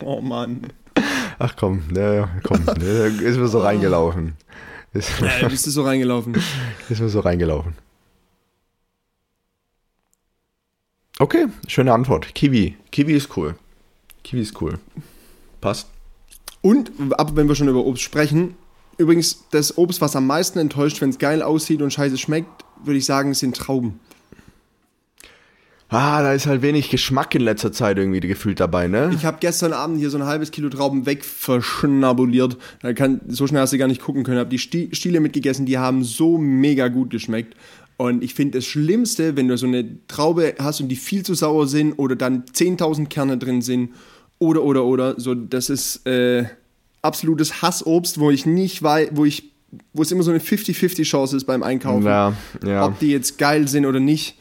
[0.01, 0.73] Oh Mann.
[1.41, 4.35] Ach komm, ne, komm, ne, ist mir so reingelaufen.
[4.93, 6.37] Ist, Äh, bist du so reingelaufen?
[6.89, 7.75] ist mir so reingelaufen.
[11.19, 12.33] Okay, schöne Antwort.
[12.35, 12.77] Kiwi.
[12.93, 13.57] Kiwi ist cool.
[14.23, 14.79] Kiwi ist cool.
[15.61, 15.89] Passt.
[16.63, 18.55] Und, aber wenn wir schon über Obst sprechen,
[18.99, 22.99] übrigens, das Obst, was am meisten enttäuscht, wenn es geil aussieht und scheiße schmeckt, würde
[22.99, 24.01] ich sagen, sind Trauben.
[25.91, 29.11] Ah, da ist halt wenig Geschmack in letzter Zeit irgendwie gefühlt dabei, ne?
[29.15, 32.59] Ich habe gestern Abend hier so ein halbes Kilo Trauben wegverschnabuliert.
[32.83, 34.39] Da kann, so schnell hast du gar nicht gucken können.
[34.39, 37.57] Habe die Sti- Stiele mitgegessen, die haben so mega gut geschmeckt.
[37.97, 41.33] Und ich finde das Schlimmste, wenn du so eine Traube hast und die viel zu
[41.35, 43.93] sauer sind oder dann 10.000 Kerne drin sind
[44.39, 45.19] oder, oder, oder.
[45.19, 46.45] So, das ist äh,
[47.03, 49.53] absolutes Hassobst, wo ich nicht weiß, wo ich,
[49.93, 52.07] wo es immer so eine 50-50 Chance ist beim Einkaufen.
[52.07, 52.33] Ja,
[52.65, 52.87] ja.
[52.87, 54.37] Ob die jetzt geil sind oder nicht.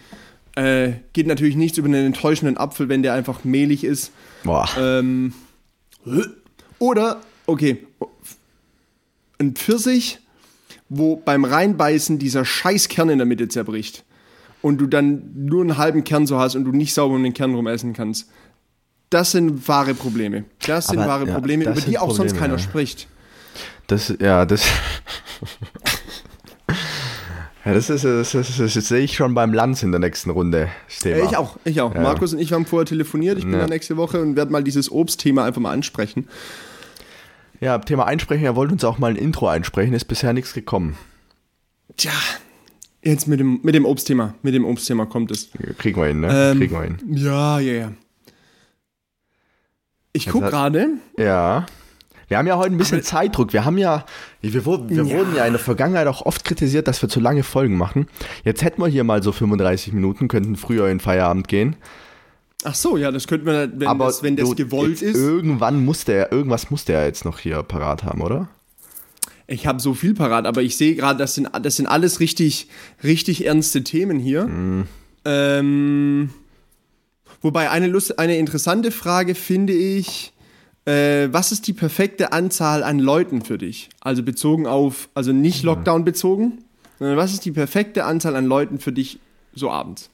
[0.55, 4.11] Äh, geht natürlich nichts über einen enttäuschenden Apfel, wenn der einfach mehlig ist.
[4.43, 4.67] Boah.
[4.79, 5.33] Ähm,
[6.79, 7.85] oder, okay,
[9.37, 10.19] ein Pfirsich,
[10.89, 14.03] wo beim Reinbeißen dieser scheiß Kern in der Mitte zerbricht
[14.61, 17.33] und du dann nur einen halben Kern so hast und du nicht sauber um den
[17.33, 18.29] Kern rum essen kannst.
[19.09, 20.45] Das sind wahre Probleme.
[20.65, 22.59] Das sind Aber, wahre ja, Probleme, über die auch sonst Probleme, keiner ja.
[22.59, 23.07] spricht.
[23.87, 24.65] Das, ja, das.
[27.65, 30.67] ja, das ist, das, ist, das, sehe ich schon beim Lanz in der nächsten Runde.
[30.99, 31.25] Thema.
[31.25, 31.95] Ich auch, ich auch.
[31.95, 32.01] Ja.
[32.01, 33.37] Markus und ich haben vorher telefoniert.
[33.37, 33.59] Ich bin Ja.
[33.59, 36.27] da nächste Woche und werde mal dieses Obstthema einfach mal ansprechen.
[37.61, 40.97] Ja, Thema Einsprechen, er wollte uns auch mal ein Intro einsprechen, ist bisher nichts gekommen.
[41.95, 42.11] Tja,
[43.03, 44.35] jetzt mit dem, mit dem Obstthema.
[44.43, 45.49] Mit dem Obstthema kommt es.
[45.77, 46.51] Kriegen wir hin, ne?
[46.51, 46.97] Ähm, Kriegen wir hin.
[47.07, 47.91] Ja, ja, ja.
[50.17, 50.87] Ich gucke gerade.
[51.17, 51.65] Ja.
[52.27, 53.53] Wir haben ja heute ein bisschen Zeitdruck.
[53.53, 54.03] Wir haben ja,
[54.41, 55.17] wir, wurden, wir Ja.
[55.17, 58.07] wurden ja in der Vergangenheit auch oft kritisiert, dass wir zu lange Folgen machen.
[58.43, 61.77] Jetzt hätten wir hier mal so 35 Minuten, könnten früher in Feierabend gehen.
[62.65, 65.15] Ach so, ja, das könnte man, wenn das, wenn das gewollt ist.
[65.15, 68.49] Irgendwann musste er, irgendwas musste er jetzt noch hier parat haben, oder?
[69.45, 72.67] Ich habe so viel parat, aber ich sehe gerade, das sind, das sind alles richtig,
[73.03, 74.49] richtig ernste Themen hier.
[75.23, 76.29] Ähm,
[77.41, 80.33] wobei eine, Lust, eine interessante Frage finde ich,
[80.85, 83.89] äh, was ist die perfekte Anzahl an Leuten für dich?
[84.01, 86.59] Also bezogen auf, also nicht Lockdown bezogen,
[86.99, 89.19] sondern was ist die perfekte Anzahl an Leuten für dich
[89.53, 90.09] so abends?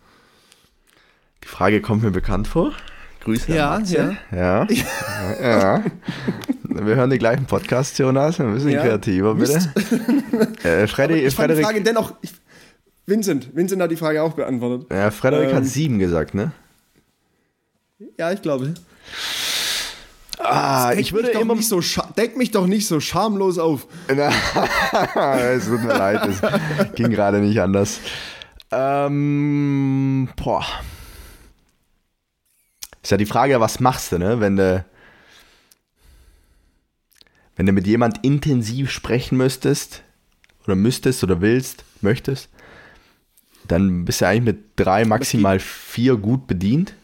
[1.43, 2.71] Die Frage kommt mir bekannt vor.
[3.21, 3.53] Grüße.
[3.53, 4.17] Ja, an Matze.
[4.31, 4.67] ja.
[5.41, 5.83] ja.
[6.67, 8.39] Wir hören die gleichen Podcasts, Jonas.
[8.39, 8.81] Ein bisschen Ja.
[8.81, 9.59] kreativer, bitte.
[10.63, 12.31] äh, Freddy, Ich fand die Frederik, Frage dennoch, ich,
[13.05, 14.87] Vincent, Vincent hat die Frage auch beantwortet.
[14.91, 16.51] ja, Frederik Ähm, hat sieben gesagt, ne?
[18.17, 18.73] Ja, ich glaube.
[20.39, 21.55] Ah, ich würde immer.
[21.55, 21.81] nicht so
[22.17, 23.87] deck mich doch nicht so schamlos auf.
[24.07, 27.99] es tut mir leid, es ging gerade nicht anders.
[28.71, 30.65] Ähm, boah.
[33.01, 34.39] Ist ja die Frage, was machst du, ne?
[34.39, 34.83] Wenn du,
[37.55, 40.01] wenn du mit jemand intensiv sprechen müsstest,
[40.65, 42.49] oder müsstest, oder willst, möchtest,
[43.67, 46.95] dann bist du eigentlich mit drei, maximal vier gut bedient.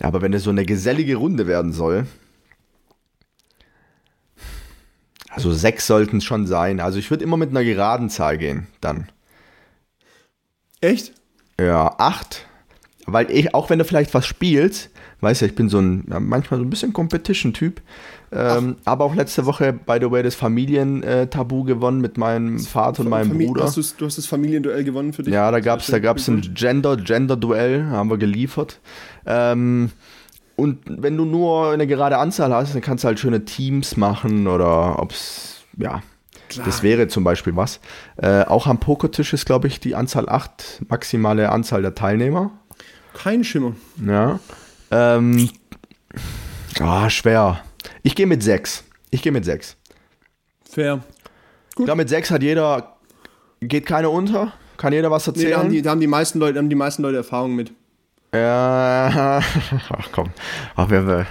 [0.00, 2.06] Aber wenn es so eine gesellige Runde werden soll,
[5.28, 6.80] also sechs sollten es schon sein.
[6.80, 9.10] Also ich würde immer mit einer geraden Zahl gehen, dann.
[10.80, 11.12] Echt?
[11.58, 12.46] Ja, acht.
[13.06, 14.89] Weil ich, auch wenn du vielleicht was spielst,
[15.20, 17.80] weißt du, ich bin so ein, ja, manchmal so ein bisschen Competition-Typ.
[18.32, 23.08] Ähm, aber auch letzte Woche, by the way, das Familientabu gewonnen mit meinem Vater und
[23.08, 23.64] meinem Famili- Bruder.
[23.64, 25.34] Hast du hast das Familienduell gewonnen für dich?
[25.34, 28.80] Ja, da da gab's ein Gender, Gender-Duell, haben wir geliefert.
[29.26, 29.90] Ähm,
[30.56, 34.46] und wenn du nur eine gerade Anzahl hast, dann kannst du halt schöne Teams machen
[34.46, 36.02] oder ob's, ja,
[36.50, 36.66] Klar.
[36.66, 37.80] das wäre zum Beispiel was.
[38.16, 42.50] Äh, auch am Pokertisch ist, glaube ich, die Anzahl 8, maximale Anzahl der Teilnehmer.
[43.14, 43.72] Kein Schimmer.
[44.06, 44.38] Ja.
[44.90, 45.48] Ähm,
[46.80, 47.62] ah, schwer.
[48.02, 48.84] Ich gehe mit 6.
[49.10, 49.76] Ich gehe mit 6.
[50.68, 51.00] Fair.
[51.70, 52.96] Ich glaube, mit 6 hat jeder,
[53.60, 55.50] geht keiner unter, kann jeder was Nee, erzählen.
[55.52, 57.72] da haben, die, da haben die meisten Leute, haben die meisten Leute Erfahrung mit.
[58.34, 59.40] Ja,
[59.88, 60.30] ach komm.
[60.76, 61.26] Ach, wer, wer.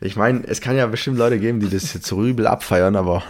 [0.00, 3.22] Ich meine, es kann ja bestimmt Leute geben, die das jetzt so übel abfeiern, aber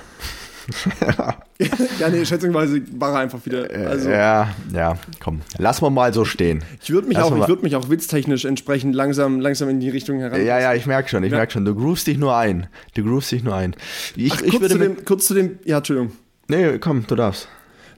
[1.99, 3.69] ja, nee, schätzungsweise war er einfach wieder.
[3.89, 5.41] Also, ja, ja, komm.
[5.59, 6.63] Lass mal mal so stehen.
[6.83, 9.91] ich würde mich, Lass auch, ich würd mich auch witztechnisch entsprechend langsam, langsam in die
[9.91, 10.45] Richtung heran.
[10.45, 11.39] Ja, ja, ich merke schon, ich Ja.
[11.39, 11.65] merke schon.
[11.65, 12.67] Du groovst dich nur ein.
[12.95, 13.75] Du groovst dich nur ein.
[14.17, 15.59] Ich, Ach, ich kurz, würde zu dem, kurz zu dem.
[15.65, 16.13] Ja, Entschuldigung.
[16.49, 17.49] Nee, komm, du darfst.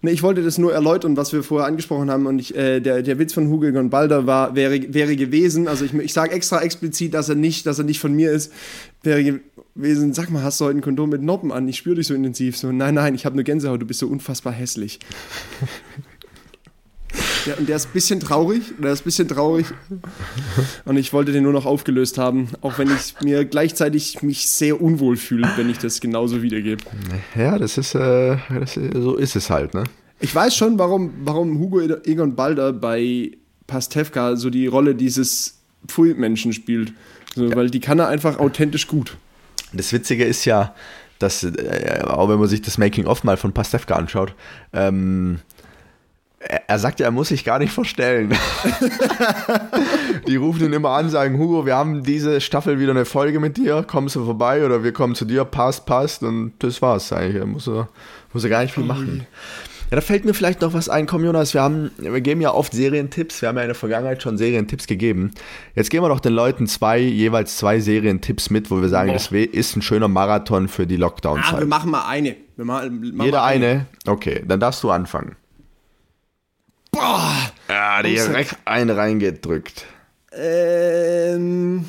[0.03, 2.27] Nee, ich wollte das nur erläutern, was wir vorher angesprochen haben.
[2.27, 5.93] Und ich, äh, der, der Witz von Hugo Balder war, wäre, wäre gewesen, also ich,
[5.93, 8.51] ich sage extra explizit, dass er nicht, dass er nicht von mir ist,
[9.03, 9.41] wäre
[9.75, 11.69] gewesen, sag mal, hast du heute ein Kondom mit Noppen an?
[11.69, 12.57] Ich spüre dich so intensiv.
[12.57, 14.99] So, nein, nein, ich habe nur Gänsehaut, du bist so unfassbar hässlich.
[17.47, 19.67] Ja, und der ist ein bisschen traurig, der ist ein bisschen traurig.
[20.85, 24.81] Und ich wollte den nur noch aufgelöst haben, auch wenn ich mir gleichzeitig mich sehr
[24.81, 26.85] unwohl fühle, wenn ich das genauso wiedergebe.
[27.35, 29.85] Ja, das ist, äh, das ist, so ist es halt, ne?
[30.21, 33.33] Ich weiß schon, warum, warum Hugo Egon Balder bei
[33.67, 36.93] Pastewka so die Rolle dieses Pfui-Menschen spielt.
[37.35, 39.17] So, Weil die kann er einfach authentisch gut.
[39.73, 40.75] Das Witzige ist ja,
[41.19, 44.35] dass, äh, auch wenn man sich das Making-of mal von Pastewka anschaut,
[44.73, 45.41] ähm,
[46.41, 48.35] er, sagt ja, er muss sich gar nicht vorstellen.
[50.27, 53.59] Die rufen ihn immer an, sagen, Hugo, wir haben diese Staffel wieder eine Folge mit
[53.59, 57.37] dir, kommst du vorbei oder wir kommen zu dir, passt, passt und das war's eigentlich.
[57.37, 57.89] Er muss, er,
[58.33, 59.27] muss er gar nicht viel machen.
[59.91, 61.07] Ja, da fällt mir vielleicht noch was ein.
[61.07, 63.43] Komm, Jonas, wir haben, wir geben ja oft Serientipps.
[63.43, 65.33] Wir haben ja in der Vergangenheit schon Serientipps gegeben.
[65.75, 69.15] Jetzt geben wir doch den Leuten zwei, jeweils zwei Serientipps mit, wo wir sagen, Boah.
[69.15, 71.67] das ist ein schöner Marathon für die Ah, wir Lockdown-Zeit.
[71.67, 72.37] machen mal eine.
[72.57, 73.87] Wir machen, machen Jeder mal eine?
[74.07, 75.35] Okay, dann darfst du anfangen.
[76.93, 79.87] Boah, Ja, Ah, direkt einen reingedrückt.
[80.33, 81.85] Ähm,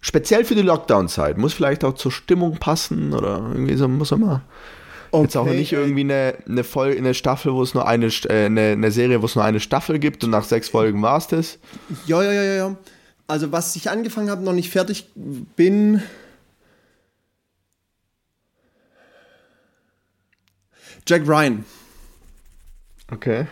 [0.00, 1.38] Speziell für die Lockdown-Zeit.
[1.38, 4.12] Muss vielleicht auch zur Stimmung passen oder irgendwie so, muss
[5.14, 5.24] immer.
[5.24, 8.06] Jetzt auch okay, nicht äh, irgendwie eine, eine, Folge, eine Staffel, wo es nur eine,
[8.06, 11.18] äh, eine, eine Serie, wo es nur eine Staffel gibt und nach sechs Folgen war
[11.18, 11.58] es das.
[12.06, 12.76] Ja, ja, ja, ja, ja.
[13.26, 16.02] Also, was ich angefangen habe, noch nicht fertig bin.
[21.06, 21.64] Jack Ryan.
[23.10, 23.46] Okay.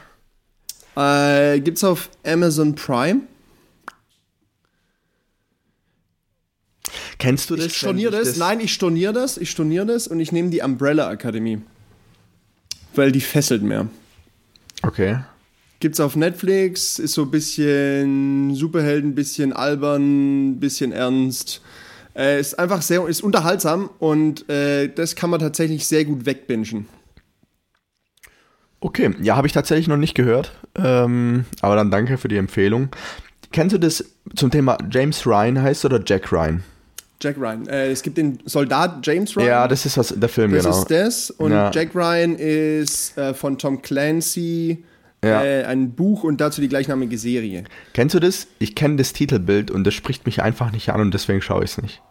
[0.97, 3.23] Äh, gibt's auf Amazon Prime.
[7.23, 7.67] Kennst du das?
[7.67, 8.33] Ich storniere das.
[8.33, 9.39] ich Nein, ich storniere das.
[9.39, 11.63] Ich storniere das und ich nehme die Umbrella Akademie.
[12.97, 13.87] Weil die fesselt mehr.
[14.83, 15.19] Okay.
[15.79, 21.61] Gibt's auf Netflix, ist so ein bisschen Superhelden, bisschen albern, bisschen ernst.
[22.17, 26.89] Äh, ist einfach sehr, ist unterhaltsam und äh, das kann man tatsächlich sehr gut wegbingen.
[28.81, 30.53] Okay, ja, habe ich tatsächlich noch nicht gehört.
[30.75, 32.89] Ähm, aber dann danke für die Empfehlung.
[33.53, 34.05] Kennst du das
[34.35, 36.65] zum Thema James Ryan heißt oder Jack Ryan?
[37.23, 37.67] Jack Ryan.
[37.69, 39.47] Äh, es gibt den Soldat James Ryan.
[39.47, 40.79] Ja, das ist was, der Film, das genau.
[40.79, 41.31] ist das.
[41.31, 41.71] Und Ja.
[41.73, 44.85] Jack Ryan ist äh, von Tom Clancy
[45.25, 45.43] Ja.
[45.45, 47.65] äh, ein Buch und dazu die gleichnamige Serie.
[47.95, 48.49] Kennst du das?
[48.59, 51.71] Ich kenne das Titelbild und das spricht mich einfach nicht an und deswegen schaue ich
[51.73, 52.03] es nicht.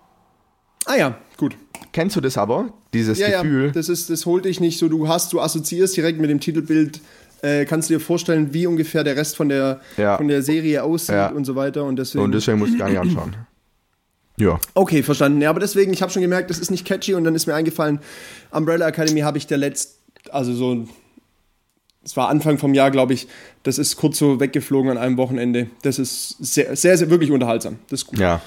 [0.86, 1.55] Ah ja, gut.
[1.93, 2.74] Kennst du das aber?
[2.93, 3.66] Dieses Ja, Gefühl?
[3.68, 4.88] ja, das, ist, das holt dich nicht so.
[4.89, 7.01] Du hast, du assoziierst direkt mit dem Titelbild,
[7.41, 10.18] äh, kannst dir vorstellen, wie ungefähr der Rest von der, Ja.
[10.18, 11.28] von der Serie aussieht Ja.
[11.32, 11.84] und so weiter.
[11.84, 12.24] Und deswegen.
[12.24, 13.36] und deswegen muss ich gar nicht anschauen.
[14.42, 14.60] Ja.
[14.74, 15.42] okay, verstanden.
[15.42, 17.54] Ja, aber deswegen, ich habe schon gemerkt, das ist nicht catchy und dann ist mir
[17.54, 18.00] eingefallen,
[18.52, 20.00] Umbrella Academy habe ich der letzt,
[20.32, 20.88] also so,
[22.04, 23.28] es war Anfang vom Jahr, glaube ich,
[23.64, 25.68] das ist kurz so weggeflogen an einem Wochenende.
[25.84, 27.78] Das ist sehr, sehr, sehr wirklich unterhaltsam.
[27.89, 28.20] Das ist gut.
[28.20, 28.42] Ja.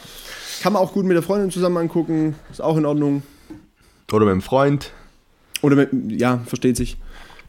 [0.62, 3.22] Kann man auch gut mit der Freundin zusammen angucken, ist auch in Ordnung.
[4.12, 4.90] Oder mit dem Freund.
[5.62, 5.90] Oder mit,
[6.20, 6.97] ja, versteht sich.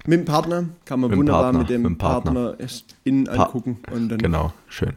[0.06, 2.32] Mit dem Partner kann man Mit wunderbar Partner, mit dem mit Partner.
[2.34, 4.20] Partner, erst innen angucken und dann.
[4.20, 4.93] Genau, schön.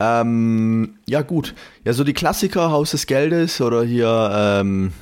[0.00, 1.54] Ähm, ja, gut.
[1.84, 4.92] Ja, so die Klassiker Haus des Geldes oder hier, ähm,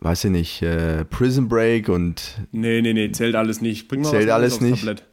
[0.00, 3.88] weiß ich nicht, äh, Prison Break und Nee, nee, nee, zählt alles nicht.
[3.88, 4.80] Bring mal Zählt was alles nicht.
[4.84, 5.04] Tablett.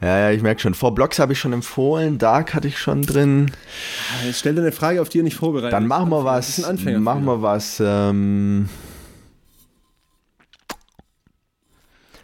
[0.00, 0.74] ja, ja, ich merke schon.
[0.74, 3.52] Four Blocks habe ich schon empfohlen, Dark hatte ich schon drin.
[4.20, 6.58] Ah, Jetzt stell dir eine Frage, auf die ihr nicht vorbereitet Dann machen wir was.
[6.98, 7.80] machen wir was.
[7.84, 8.68] Ähm,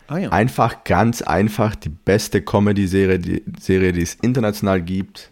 [0.06, 0.28] Ah ja.
[0.30, 5.30] einfach ganz einfach die beste Comedy-Serie, die, Serie, die es international gibt.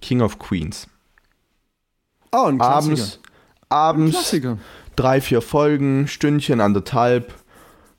[0.00, 0.86] King of Queens.
[2.32, 2.92] Oh, ein Klassiker.
[2.92, 3.20] Abends,
[3.68, 4.58] abends Klassiker.
[4.96, 7.34] drei, vier Folgen, Stündchen, anderthalb,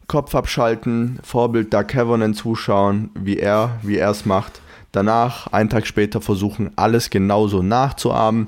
[0.08, 4.62] Kopf abschalten, Vorbild Doug Havonen zuschauen, wie er, wie er es macht.
[4.92, 8.48] Danach, einen Tag später, versuchen, alles genauso nachzuahmen.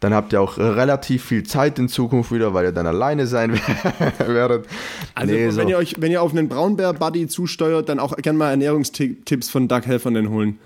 [0.00, 3.52] Dann habt ihr auch relativ viel Zeit in Zukunft wieder, weil ihr dann alleine sein
[4.18, 4.66] werdet.
[5.14, 5.60] Also, Nee, wenn, so.
[5.68, 9.82] ihr euch, wenn ihr auf einen Braunbär-Buddy zusteuert, dann auch gerne mal Ernährungstipps von Doug
[9.84, 10.58] Helfernen holen.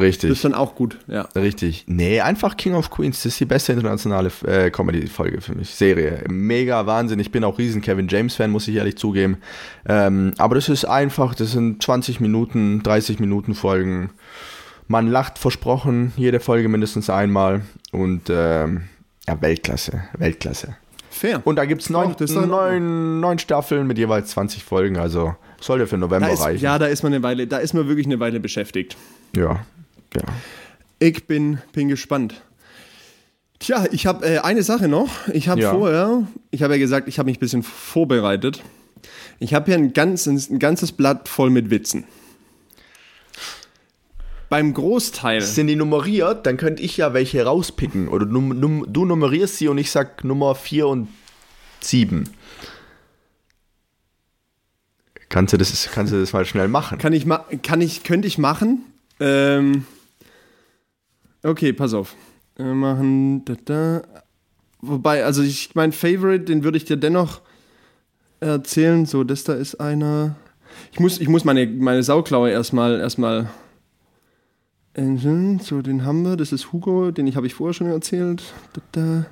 [0.00, 0.30] Das Richtig.
[0.30, 1.22] ist dann auch gut, ja.
[1.34, 1.84] Richtig.
[1.86, 3.18] Nee, einfach King of Queens.
[3.18, 5.70] Das ist die beste internationale äh, Comedy-Folge für mich.
[5.74, 6.24] Serie.
[6.28, 7.18] Mega Wahnsinn.
[7.20, 9.38] Ich bin auch riesen Kevin James-Fan, muss ich ehrlich zugeben.
[9.88, 14.10] Ähm, aber das ist einfach, das sind 20 Minuten, 30 Minuten Folgen.
[14.88, 17.62] Man lacht versprochen, jede Folge mindestens einmal.
[17.92, 18.82] Und ähm,
[19.28, 20.04] ja, Weltklasse.
[20.18, 20.76] Weltklasse.
[21.10, 21.40] Fair.
[21.44, 22.50] Und da gibt es neun, das Ordnung.
[22.50, 24.96] neun, neun Staffeln mit jeweils 20 Folgen.
[24.96, 26.62] Also sollte für November ist, reichen.
[26.64, 28.96] ja, da ist man eine Weile, da ist man wirklich eine Weile beschäftigt.
[29.36, 29.60] ja.
[30.14, 30.22] Ja.
[30.98, 32.42] Ich bin, bin gespannt.
[33.58, 35.10] Tja, ich habe äh, eine Sache noch.
[35.32, 35.72] Ich habe Ja.
[35.72, 38.62] vorher, ich habe ja gesagt, ich habe mich ein bisschen vorbereitet.
[39.38, 42.04] Ich habe hier ein, ganz, ein ganzes Blatt voll mit Witzen.
[44.50, 45.40] Beim Großteil.
[45.42, 48.08] Sind die nummeriert, dann könnte ich ja welche rauspicken.
[48.08, 51.08] Oder num, num, du nummerierst sie und ich sag Nummer 4 und
[51.80, 52.28] 7.
[55.28, 56.98] Kannst du das, kannst du das mal schnell machen?
[56.98, 58.84] Kann ich, ma kann ich, könnte ich machen.
[59.20, 59.86] Ähm,
[61.42, 62.14] okay, pass auf.
[62.56, 64.02] Wir machen da, da.
[64.80, 67.40] Wobei, also ich, mein Favorite, den würde ich dir dennoch
[68.40, 69.06] erzählen.
[69.06, 70.36] So, das da ist einer.
[70.92, 73.50] Ich muss, ich muss meine, meine Sauklaue erstmal, erstmal.
[74.94, 75.16] äh,
[75.62, 76.36] So, den haben wir.
[76.36, 78.42] Das ist Hugo, den ich habe ich vorher schon erzählt.
[78.72, 79.26] Da, da.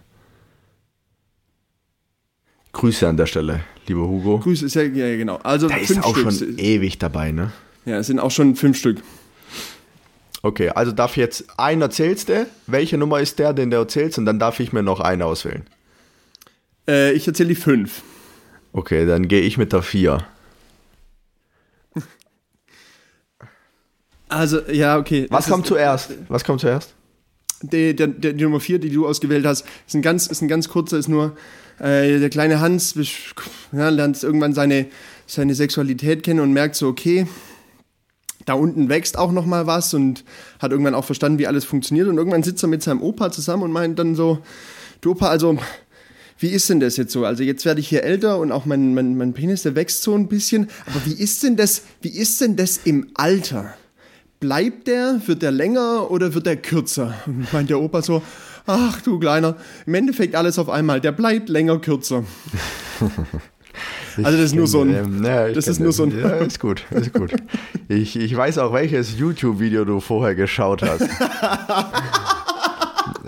[2.73, 4.39] Grüße an der Stelle, lieber Hugo.
[4.39, 5.37] Grüße, ist ja, ja genau.
[5.37, 6.33] Also Der ist fünf auch Stück.
[6.33, 7.51] schon ewig dabei, ne?
[7.87, 8.99] Ja, es sind auch schon fünf Stück.
[10.43, 12.47] Okay, also darf jetzt einen erzählst du?
[12.67, 14.19] Welche Nummer ist der, den du erzählst?
[14.19, 15.67] Und dann darf ich mir noch einen auswählen.
[16.87, 18.03] Äh, ich erzähle die fünf.
[18.73, 20.25] Okay, dann gehe ich mit der 4.
[24.29, 25.27] Also, ja, okay.
[25.31, 26.13] Was kommt ist- zuerst?
[26.29, 26.95] Was kommt zuerst?
[27.63, 30.49] Die, der, der, die Nummer 4, die du ausgewählt hast, ist ein ganz, ist ein
[30.49, 31.37] ganz kurzer, ist nur
[31.81, 32.95] äh, der kleine Hans
[33.73, 34.87] ja, lernt irgendwann seine,
[35.27, 37.27] seine Sexualität kennen und merkt so, okay,
[38.49, 40.25] da unten wächst auch noch mal was und
[40.59, 42.09] hat irgendwann auch verstanden, wie alles funktioniert.
[42.09, 44.39] Und irgendwann sitzt er mit seinem Opa zusammen und meint dann so,
[45.01, 45.59] du Opa, also
[46.39, 47.25] wie ist denn das jetzt so?
[47.25, 50.15] Also jetzt werde ich hier älter und auch mein, mein, mein Penis, der wächst so
[50.15, 50.69] ein bisschen.
[50.87, 53.75] Aber wie ist denn das, wie ist denn das im Alter?
[54.41, 57.15] Bleibt der, wird der länger oder wird der kürzer?
[57.27, 58.23] Und meint der Opa so,
[58.67, 62.25] ach du Kleiner, im Endeffekt alles auf einmal, der bleibt länger, kürzer.
[64.25, 64.95] Also das ist nur so ein.
[64.95, 66.19] Ähm, ja, das ist nur so ein.
[66.19, 67.33] Ja, ist gut, ist gut.
[67.89, 71.01] Ich, ich weiß auch, welches YouTube-Video du vorher geschaut hast.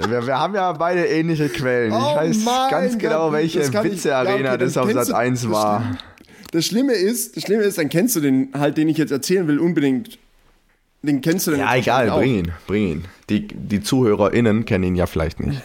[0.08, 1.92] wir, wir haben ja beide ähnliche Quellen.
[1.92, 5.42] Oh ich weiß mein ganz genau, welche Witze-Arena okay, das auf kennst Sat du- 1
[5.42, 5.98] das war.
[6.52, 9.46] Das Schlimme ist, das Schlimme ist, dann kennst du den halt, den ich jetzt erzählen
[9.46, 10.18] will, unbedingt.
[11.02, 13.04] Den kennst du dann Ja, egal, bring ihn, bring ihn.
[13.30, 15.62] Die, die ZuhörerInnen kennen ihn ja vielleicht nicht.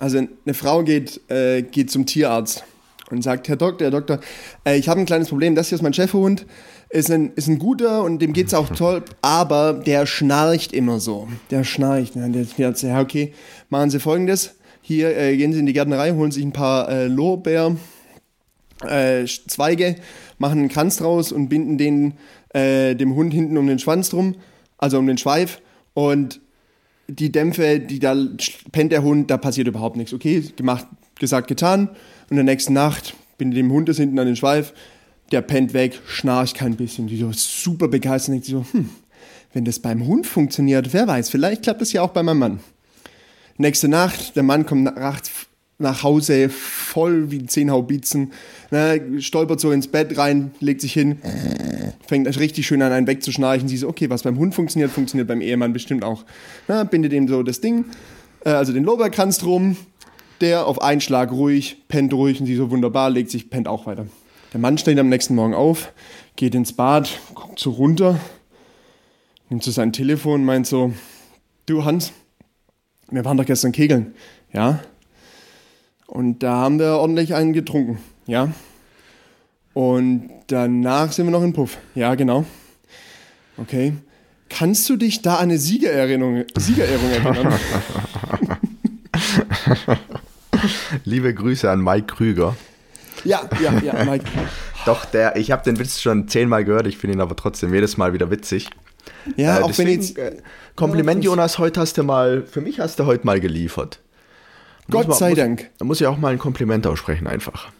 [0.00, 2.64] Also eine Frau geht, äh, geht zum Tierarzt
[3.12, 4.20] und sagt, Herr Doktor, Herr Doktor,
[4.64, 6.46] äh, ich habe ein kleines Problem, das hier ist mein Schäferhund,
[6.88, 11.28] ist ein, ist ein guter und dem geht's auch toll, aber der schnarcht immer so.
[11.50, 12.16] Der schnarcht.
[12.16, 13.32] Und der Tierarzt, ja okay,
[13.68, 17.06] machen Sie folgendes, hier äh, gehen Sie in die Gärtnerei, holen sich ein paar äh,
[17.06, 17.76] Lorbeer,
[18.88, 19.24] äh,
[20.38, 22.14] machen einen Kranz draus und binden den
[22.52, 24.34] äh, dem Hund hinten um den Schwanz drum,
[24.78, 25.60] also um den Schweif
[25.94, 26.40] und
[27.08, 28.14] die Dämpfe, die da
[28.70, 30.12] pennt der Hund, da passiert überhaupt nichts.
[30.12, 30.86] Okay, gemacht,
[31.18, 31.90] gesagt, getan.
[32.32, 34.72] Und der nächsten Nacht bin ich dem Hund das hinten an den Schweif,
[35.32, 37.06] der pennt weg, schnarcht kein bisschen.
[37.06, 38.88] Die so super begeistert denkt sich so, hm,
[39.52, 42.60] wenn das beim Hund funktioniert, wer weiß, vielleicht klappt das ja auch bei meinem Mann.
[43.58, 45.30] Nächste Nacht, der Mann kommt nachts
[45.76, 48.32] nach Hause voll wie zehn Haubitzen,
[48.70, 51.18] ne, stolpert so ins Bett rein, legt sich hin,
[52.06, 53.68] fängt richtig schön an, einen wegzuschnarchen.
[53.68, 56.24] Sie so, okay, was beim Hund funktioniert, funktioniert beim Ehemann bestimmt auch.
[56.66, 57.84] Na, bindet ihm so das Ding,
[58.46, 59.76] äh, also den Lorbeerkranz drum,
[60.42, 63.86] der auf einen Schlag ruhig, pennt ruhig und sie so wunderbar, legt sich, pennt auch
[63.86, 64.06] weiter.
[64.52, 65.92] Der Mann steht am nächsten Morgen auf,
[66.36, 68.20] geht ins Bad, guckt so runter,
[69.48, 70.92] nimmt so sein Telefon und meint so,
[71.66, 72.12] du Hans,
[73.10, 74.14] wir waren doch gestern kegeln,
[74.52, 74.80] ja?
[76.06, 78.52] Und da haben wir ordentlich einen getrunken, ja?
[79.72, 81.78] Und danach sind wir noch in Puff.
[81.94, 82.44] Ja, genau.
[83.56, 83.94] Okay.
[84.50, 87.54] Kannst du dich da an eine Siegererinnerung, Siegerehrung erinnern?
[91.04, 92.56] Liebe Grüße an Mike Krüger.
[93.24, 94.24] ja, ja, ja, Mike.
[94.86, 97.96] Doch, der, ich habe den Witz schon zehnmal gehört, ich finde ihn aber trotzdem jedes
[97.96, 98.68] Mal wieder witzig.
[99.36, 100.18] Ja, Äh, auch wenn jetzt.
[100.18, 100.36] äh,
[100.76, 104.00] Kompliment, Jonas, heute hast du mal, für mich hast du heute mal geliefert.
[104.88, 105.70] Muss Gott man- sei muss, Dank.
[105.78, 107.70] Da muss ich auch mal ein Kompliment aussprechen, einfach.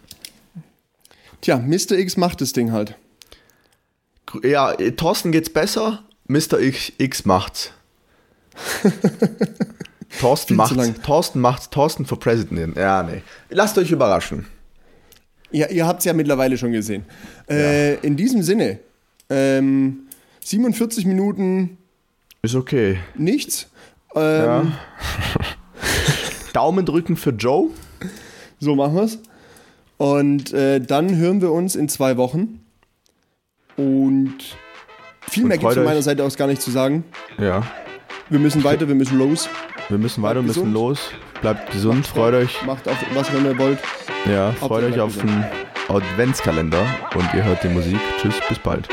[1.40, 1.92] Tja, Mr.
[1.92, 2.94] X macht das Ding halt.
[4.44, 6.60] Ja, Thorsten geht's besser, Mr.
[6.60, 7.72] X, X macht's.
[10.20, 10.76] Thorsten macht's.
[11.02, 12.76] Thorsten macht's, Thorsten for President.
[12.76, 13.22] Ja, nee.
[13.50, 14.46] Lasst euch überraschen.
[15.50, 17.04] Ja, ihr habt es ja mittlerweile schon gesehen.
[17.48, 18.78] Äh, in diesem Sinne,
[19.28, 20.08] ähm,
[20.44, 21.76] 47 Minuten
[22.42, 22.98] Ist okay.
[23.14, 23.68] nichts.
[24.14, 24.66] Ähm, Ja.
[26.52, 27.70] Daumen drücken für Joe.
[28.60, 29.18] So machen wir's.
[29.96, 32.60] Und äh, dann hören wir uns in zwei Wochen.
[33.76, 34.36] Und
[35.28, 36.02] viel Und mehr gibt es von meiner.
[36.02, 37.04] Seite aus gar nicht zu sagen.
[37.38, 37.62] Ja.
[38.28, 39.48] Wir müssen weiter, wir müssen los.
[39.92, 40.72] Wir müssen weiter, Bleibt müssen gesund.
[40.74, 41.10] los.
[41.42, 42.64] Bleibt gesund, freut euch.
[42.64, 43.78] Macht auch was, wenn ihr wollt.
[44.24, 45.44] Ja, freut Hauptsache euch auf den
[45.88, 46.82] Adventskalender
[47.14, 47.98] und ihr hört die Musik.
[48.18, 48.88] Tschüss, bis bald.